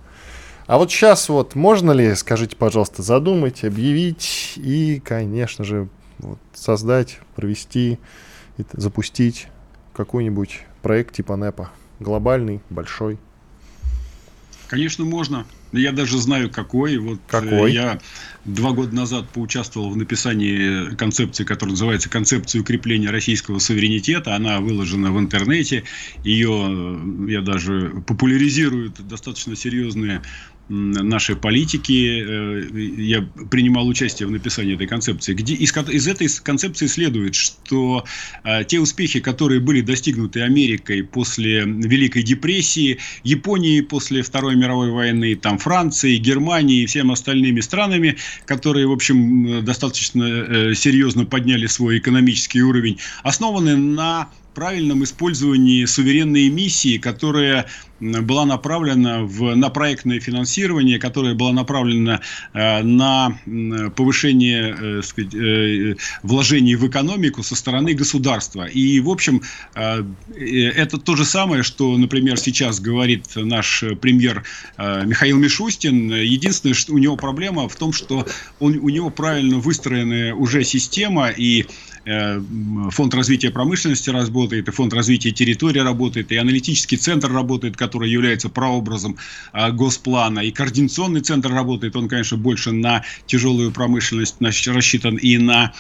[0.67, 5.89] А вот сейчас вот можно ли, скажите, пожалуйста, задумать, объявить и, конечно же,
[6.19, 7.99] вот, создать, провести,
[8.73, 9.49] запустить
[9.95, 11.71] какой-нибудь проект типа НЭПа?
[11.99, 13.19] Глобальный, большой?
[14.69, 15.45] Конечно, можно.
[15.73, 16.99] Я даже знаю, какой.
[16.99, 17.73] Вот э, какой?
[17.73, 18.01] Я
[18.45, 24.35] два года назад поучаствовал в написании концепции, которая называется «Концепция укрепления российского суверенитета».
[24.35, 25.85] Она выложена в интернете.
[26.25, 26.67] Ее
[27.29, 30.23] э, я даже популяризируют достаточно серьезные
[30.71, 32.23] нашей политики.
[32.25, 38.05] Э, я принимал участие в написании этой концепции, где из, из этой концепции следует, что
[38.45, 45.35] а, те успехи, которые были достигнуты Америкой после Великой депрессии, Японией после Второй мировой войны,
[45.35, 48.17] там Францией, Германией и всеми остальными странами,
[48.47, 56.49] которые, в общем, достаточно э, серьезно подняли свой экономический уровень, основаны на правильном использовании суверенной
[56.49, 57.67] миссии, которая
[58.01, 62.21] была направлена в, на проектное финансирование, которая была направлена
[62.55, 63.37] э, на
[63.97, 68.65] повышение э, сказать, э, вложений в экономику со стороны государства.
[68.65, 69.43] И, в общем,
[69.75, 74.45] э, э, это то же самое, что, например, сейчас говорит наш премьер
[74.77, 76.11] э, Михаил Мишустин.
[76.13, 78.27] Единственное, что у него проблема в том, что
[78.59, 81.67] он, у него правильно выстроенная уже система, и
[82.07, 82.41] Э,
[82.91, 88.49] фонд развития промышленности работает, и фонд развития территории работает, и аналитический центр работает, который является
[88.49, 89.17] прообразом
[89.53, 95.73] э, госплана, и координационный центр работает, он, конечно, больше на тяжелую промышленность рассчитан и на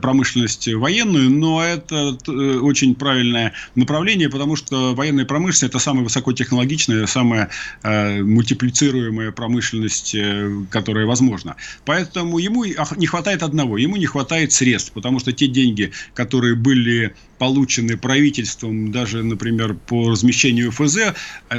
[0.00, 7.06] промышленность военную, но это э, очень правильное направление, потому что военная промышленность это самая высокотехнологичная,
[7.06, 7.50] самая
[7.82, 11.56] э, мультиплицируемая промышленность, э, которая возможна.
[11.84, 17.14] Поэтому ему не хватает одного, ему не хватает средств, потому что те деньги, которые были
[17.40, 21.12] получены правительством, даже, например, по размещению ФЗ э,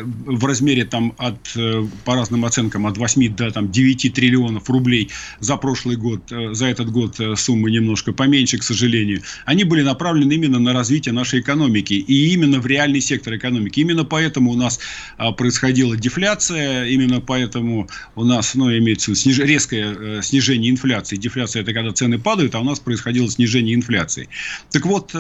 [0.04, 5.10] в размере там от, э, по разным оценкам, от 8 до там, 9 триллионов рублей
[5.40, 10.34] за прошлый год, э, за этот год суммы немножко поменьше, к сожалению, они были направлены
[10.34, 13.80] именно на развитие нашей экономики и именно в реальный сектор экономики.
[13.80, 14.80] Именно поэтому у нас
[15.18, 19.40] а, происходила дефляция, именно поэтому у нас, ну, имеется сниж...
[19.40, 21.16] резкое снижение инфляции.
[21.16, 24.30] Дефляция– это когда цены падают, а у нас происходило снижение инфляции.
[24.70, 25.16] Так вот,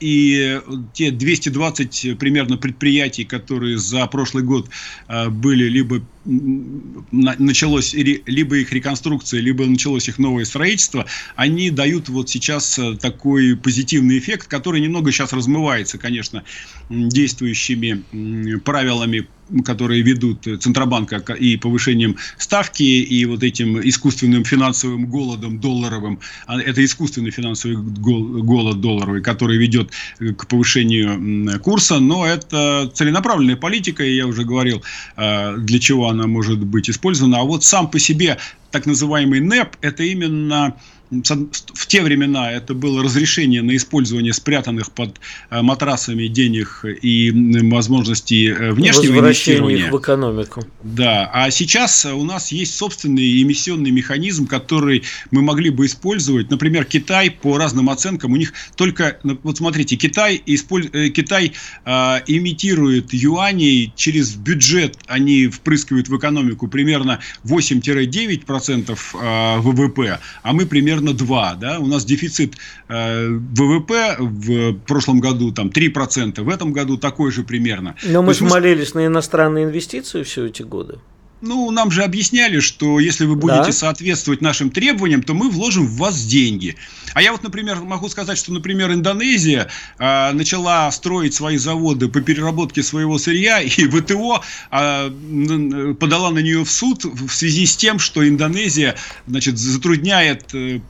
[0.00, 0.58] и
[0.92, 4.68] те 220 примерно предприятий, которые за прошлый год
[5.06, 11.06] а, были либо началось либо их реконструкция, либо началось их новое строительство,
[11.36, 16.44] они дают вот сейчас э, такой позитивный эффект, который немного сейчас размывается, конечно,
[16.88, 19.26] действующими правилами
[19.64, 26.84] которые ведут Центробанка и повышением ставки, и вот этим искусственным финансовым голодом долларовым, а это
[26.84, 34.26] искусственный финансовый голод долларовый, который ведет к повышению курса, но это целенаправленная политика, и я
[34.26, 34.82] уже говорил,
[35.16, 37.40] а, для чего она может быть использована.
[37.40, 38.38] А вот сам по себе
[38.70, 40.76] так называемый НЭП– это именно
[41.10, 47.30] в те времена это было разрешение на использование спрятанных под э, матрасами денег и
[47.70, 49.90] возможности э, внешнего инвестирования.
[49.90, 50.64] в экономику.
[50.82, 56.50] Да, а сейчас у нас есть собственный эмиссионный механизм, который мы могли бы использовать.
[56.50, 60.88] Например, Китай по разным оценкам, у них только, ну, вот смотрите, Китай, использ...
[60.92, 61.52] Э, Китай
[61.84, 61.90] э,
[62.26, 71.12] имитирует юаней через бюджет, они впрыскивают в экономику примерно 8-9% ВВП, а мы примерно примерно
[71.14, 71.54] 2.
[71.54, 71.78] Да?
[71.78, 72.54] У нас дефицит
[72.88, 77.94] э, ВВП в прошлом году там 3%, в этом году такой же примерно.
[78.04, 78.50] Но мы же мы...
[78.50, 80.98] молились на иностранные инвестиции все эти годы.
[81.40, 83.72] ну, нам же объясняли, что если вы будете да.
[83.72, 86.76] соответствовать нашим требованиям, то мы вложим в вас деньги.
[87.14, 92.20] А я вот, например, могу сказать, что, например, Индонезия э, начала строить свои заводы по
[92.20, 97.98] переработке своего сырья, и ВТО э, подала на нее в суд в связи с тем,
[97.98, 98.96] что Индонезия,
[99.26, 100.80] значит, затрудняет э,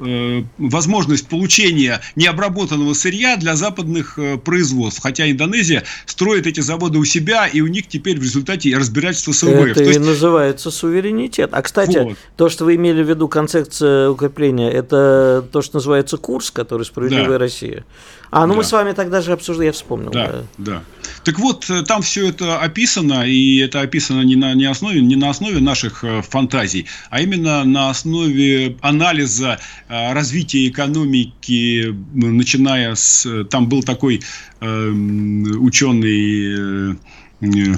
[0.00, 5.02] э, возможность получения необработанного сырья для западных э, производств.
[5.02, 9.42] Хотя Индонезия строит эти заводы у себя, и у них теперь в результате разбирательства с
[9.42, 9.66] МВФ.
[9.72, 10.00] Это есть...
[10.00, 11.50] называется суверенитет.
[11.52, 12.16] А, кстати, вот.
[12.36, 17.30] то, что вы имели в виду концепция укрепления, это то, что называется курс, который «Справедливая
[17.30, 17.38] да.
[17.38, 17.84] Россия».
[18.30, 18.58] А, ну да.
[18.58, 20.10] мы с вами тогда же обсуждали, я вспомнил.
[20.10, 20.82] Да, да, да.
[21.24, 25.16] Так вот, э, там все это описано, и это описано не на, не основе, не
[25.16, 29.58] на основе наших э, фантазий, а именно на основе анализа
[29.88, 33.44] э, развития экономики, начиная с...
[33.50, 34.22] Там был такой
[34.60, 36.94] э, ученый...
[37.40, 37.76] Э,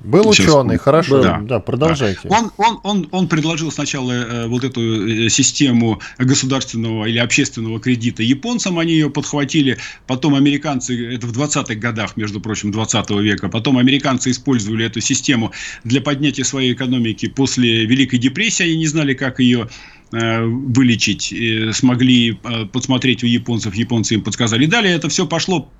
[0.00, 2.20] был Сейчас, ученый, хорошо, да, да продолжайте.
[2.24, 2.38] Да.
[2.38, 8.22] Он, он, он, он предложил сначала э, вот эту э, систему государственного или общественного кредита
[8.22, 9.76] японцам, они ее подхватили,
[10.06, 15.52] потом американцы, это в 20-х годах, между прочим, 20 века, потом американцы использовали эту систему
[15.84, 19.68] для поднятия своей экономики после Великой депрессии, они не знали, как ее Э,
[20.12, 21.32] вылечить,
[21.74, 24.64] смогли э, подсмотреть у японцев, японцы им подсказали.
[24.64, 25.70] И далее это все пошло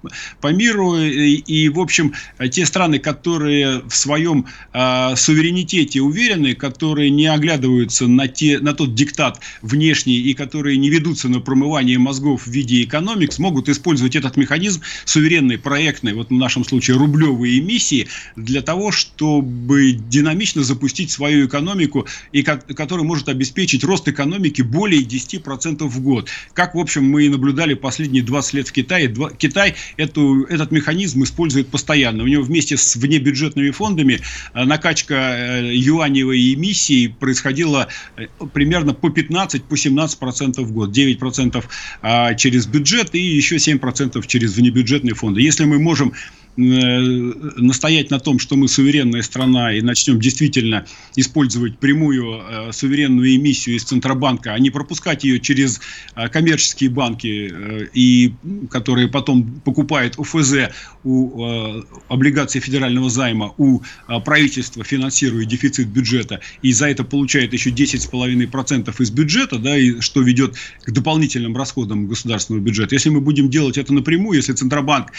[0.41, 2.15] по миру, и, и в общем,
[2.51, 8.95] те страны, которые в своем э, суверенитете уверены, которые не оглядываются на, те, на тот
[8.95, 14.37] диктат внешний и которые не ведутся на промывание мозгов в виде экономик, смогут использовать этот
[14.37, 18.07] механизм суверенной, проектной, вот в нашем случае рублевые эмиссии,
[18.37, 25.03] для того, чтобы динамично запустить свою экономику, и которая может обеспечить рост экономики экономики более
[25.03, 26.29] 10% в год.
[26.53, 29.09] Как, в общем, мы и наблюдали последние 20 лет в Китае.
[29.09, 32.23] Два, Китай эту, этот механизм использует постоянно.
[32.25, 34.21] У него вместе с внебюджетными фондами
[34.55, 40.97] э, накачка э, юаневой эмиссии происходила э, примерно по 15-17% по 17% в год.
[40.97, 41.65] 9%
[42.03, 45.41] а, через бюджет и еще 7% через внебюджетные фонды.
[45.41, 46.13] Если мы можем
[46.57, 50.85] настоять на том, что мы суверенная страна и начнем действительно
[51.17, 55.81] использовать прямую э, суверенную эмиссию из Центробанка, а не пропускать ее через
[56.17, 57.53] э, коммерческие банки,
[57.95, 58.35] и,
[58.71, 60.71] которые потом покупают ОФЗ
[61.05, 63.81] у облигаций федерального займа, у
[64.25, 70.21] правительства финансируя дефицит бюджета, и за это получает еще 10,5% из бюджета, да, и что
[70.21, 72.95] ведет к дополнительным расходам государственного бюджета.
[72.95, 75.13] Если мы будем делать это напрямую, если Центробанк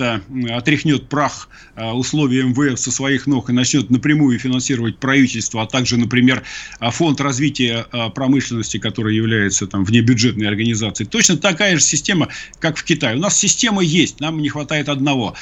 [0.00, 0.22] наконец-то
[0.56, 5.96] отряхнет прах а, условий МВФ со своих ног и начнет напрямую финансировать правительство, а также,
[5.96, 6.42] например,
[6.78, 11.08] а, фонд развития а, промышленности, который является там внебюджетной организацией.
[11.08, 12.28] Точно такая же система,
[12.58, 13.16] как в Китае.
[13.16, 15.34] У нас система есть, нам не хватает одного.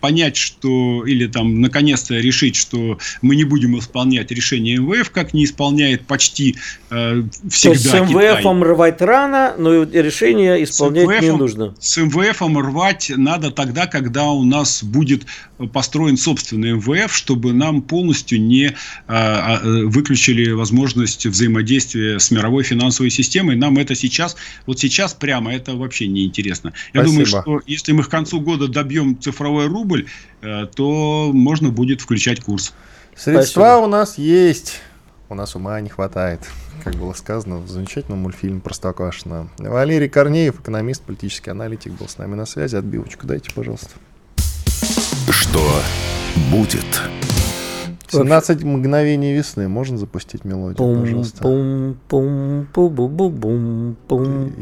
[0.00, 5.44] Понять, что или там наконец-то решить, что мы не будем исполнять решение МВФ, как не
[5.44, 6.56] исполняет почти
[6.88, 7.22] всегда
[7.60, 11.74] То есть с МВФом рвать рано, но решение исполнять не нужно.
[11.80, 15.24] С МВФом рвать надо тогда, тогда, когда у нас будет
[15.72, 18.74] построен собственный МВФ, чтобы нам полностью не
[19.06, 23.56] а, а, выключили возможность взаимодействия с мировой финансовой системой.
[23.56, 24.36] Нам это сейчас,
[24.66, 26.74] вот сейчас прямо, это вообще не интересно.
[26.92, 27.24] Я Спасибо.
[27.24, 30.08] думаю, что если мы к концу года добьем цифровой рубль,
[30.42, 32.74] э, то можно будет включать курс.
[33.16, 33.84] Средства Спасибо.
[33.84, 34.80] у нас есть.
[35.30, 36.40] У нас ума не хватает,
[36.84, 39.48] как было сказано в замечательном мультфильме «Простоквашино».
[39.58, 42.76] Валерий Корнеев, экономист, политический аналитик, был с нами на связи.
[42.76, 43.88] Отбивочку дайте, пожалуйста.
[45.30, 45.62] Что
[46.50, 46.84] будет?
[48.08, 49.66] 17 мгновений весны.
[49.66, 51.42] Можно запустить мелодию, пум, пожалуйста?
[51.42, 54.52] Пум, пум, пу бу бу бум, пум,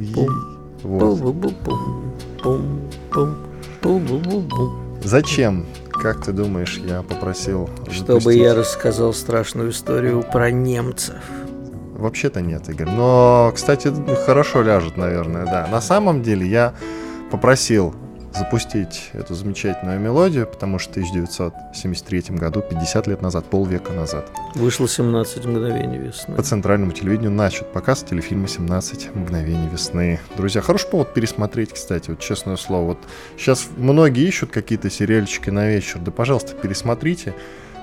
[3.82, 4.22] пум,
[5.02, 5.66] Зачем
[6.02, 7.70] как ты думаешь, я попросил...
[7.88, 8.42] Чтобы запустить...
[8.42, 11.14] я рассказал страшную историю про немцев.
[11.94, 12.88] Вообще-то нет, Игорь.
[12.90, 13.92] Но, кстати,
[14.26, 15.68] хорошо ляжет, наверное, да.
[15.70, 16.74] На самом деле я
[17.30, 17.94] попросил
[18.34, 24.30] запустить эту замечательную мелодию, потому что в 1973 году, 50 лет назад, полвека назад.
[24.54, 26.36] Вышло 17 мгновений весны.
[26.36, 30.20] По центральному телевидению начат показ телефильма «17 мгновений весны».
[30.36, 32.88] Друзья, хороший повод пересмотреть, кстати, вот честное слово.
[32.88, 32.98] Вот
[33.36, 36.00] сейчас многие ищут какие-то сериальчики на вечер.
[36.00, 37.34] Да, пожалуйста, пересмотрите.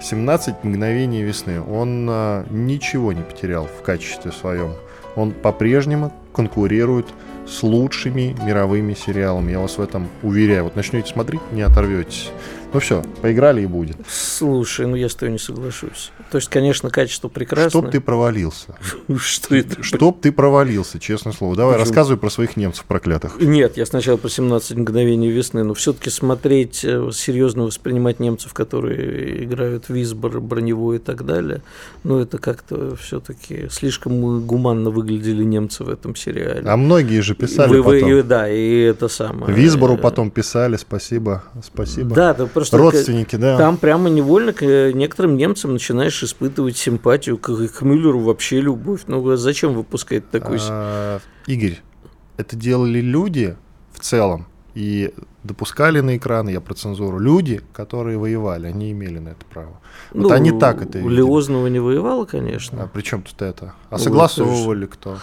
[0.01, 1.61] 17 мгновений весны.
[1.61, 4.73] Он а, ничего не потерял в качестве своем.
[5.15, 7.07] Он по-прежнему конкурирует
[7.49, 9.51] с лучшими мировыми сериалами.
[9.51, 10.65] Я вас в этом уверяю.
[10.65, 12.31] Вот начнете смотреть, не оторветесь.
[12.71, 13.97] Ну все, поиграли и будет.
[14.07, 16.11] Слушай, ну я с тобой не соглашусь.
[16.31, 17.69] То есть, конечно, качество прекрасное.
[17.69, 18.75] Чтоб ты провалился.
[19.17, 19.81] Что это?
[19.81, 21.55] Чтоб ты провалился, честное слово.
[21.55, 23.41] Давай, рассказывай про своих немцев проклятых.
[23.41, 29.43] Нет, я сначала про 17 мгновений весны, но все-таки смотреть, э, серьезно воспринимать немцев, которые
[29.43, 31.63] играют визбор, броневой и так далее,
[32.03, 36.61] ну это как-то все-таки слишком гуманно выглядели немцы в этом сериале.
[36.69, 38.27] А многие же писали Вы- вы- потом.
[38.27, 39.53] да, и это самое.
[39.53, 42.15] Визбору потом писали, спасибо, спасибо.
[42.15, 43.57] Да, да, просто Родственники, да.
[43.57, 49.01] Там прямо невольно к э, некоторым немцам начинаешь испытывать симпатию, к, к Мюллеру вообще любовь.
[49.07, 50.59] Ну, а зачем выпускать такой...
[50.61, 51.79] А, Игорь,
[52.37, 53.55] это делали люди
[53.93, 59.29] в целом и допускали на экраны, я про цензуру, люди, которые воевали, они имели на
[59.29, 59.79] это право.
[60.11, 61.17] Вот Ну, они так это видели.
[61.17, 62.83] Леознова не воевала, конечно.
[62.83, 63.73] А при чем тут это?
[63.89, 65.17] А Ну, согласовывали кто?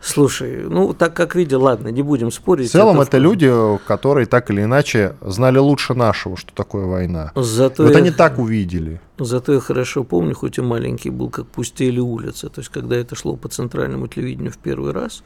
[0.00, 2.68] Слушай, ну, так как видел, ладно, не будем спорить.
[2.68, 3.50] В целом это в- люди,
[3.86, 7.32] которые так или иначе знали лучше нашего, что такое война.
[7.34, 9.00] Зато, Вот я, они так увидели.
[9.18, 12.48] зато я хорошо помню, хоть и маленький был, как пустели улицы.
[12.48, 15.22] То есть, когда это шло по центральному телевидению в первый раз,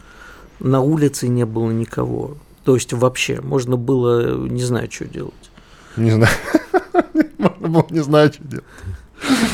[0.60, 2.36] на улице не было никого.
[2.64, 5.50] То есть вообще, можно было, не знаю, что делать.
[5.96, 6.32] Не знаю.
[7.38, 8.64] Можно было не знать, что делать.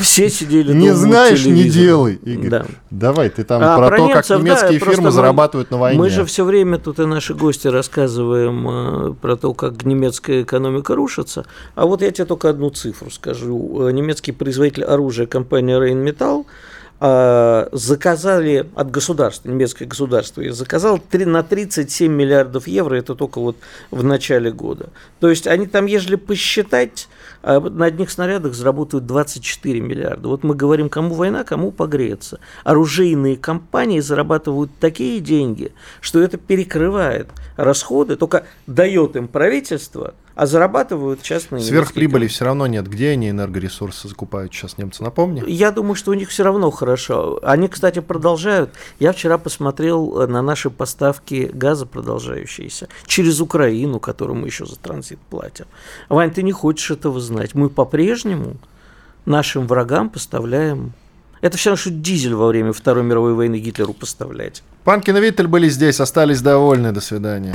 [0.01, 2.51] Все сидели Не дома знаешь, не делай, Игорь.
[2.51, 2.67] Да.
[2.91, 5.79] Давай, ты там А, про, про то, немцев, как немецкие да, фирмы мы- зарабатывают на
[5.79, 5.99] войне.
[5.99, 8.69] Мы же все время тут и наши гости рассказываем
[9.11, 11.47] э, про то, как немецкая экономика рушится.
[11.75, 13.89] А вот я тебе только одну цифру скажу.
[13.89, 16.45] Э, Немецкий производитель оружия, компания Rheinmetall,
[16.99, 23.57] заказали от государства, немецкое государство, и заказал три- на 37 миллиардов евро, это только вот
[23.91, 24.89] в начале года.
[25.21, 27.09] То есть они там, ежели посчитать,
[27.43, 30.29] а на одних снарядах заработают 24 миллиарда.
[30.29, 32.41] Вот мы говорим, кому война, кому погреться.
[32.65, 41.23] Оружейные компании зарабатывают такие деньги, что это перекрывает расходы, только дает им правительство, а зарабатывают
[41.23, 42.87] частные Сверхприбыли все равно нет.
[42.87, 45.03] Где они энергоресурсы закупают сейчас немцы?
[45.03, 45.43] Напомни.
[45.47, 47.41] я думаю, что у них все равно хорошо.
[47.43, 48.71] Они, кстати, продолжают.
[48.99, 54.77] Я вчера посмотрел э, на наши поставки газа продолжающиеся через Украину, которую мы еще за
[54.77, 55.65] транзит платим.
[56.11, 57.55] Вань, ты не хочешь этого знать.
[57.55, 58.59] Мы по-прежнему
[59.25, 60.93] нашим врагам поставляем...
[61.41, 64.63] Это все равно, что дизель во время Второй мировой войны Гитлеру поставлять.
[64.85, 66.93] Панкин и Виттель были здесь, остались довольны.
[66.93, 67.55] До свидания.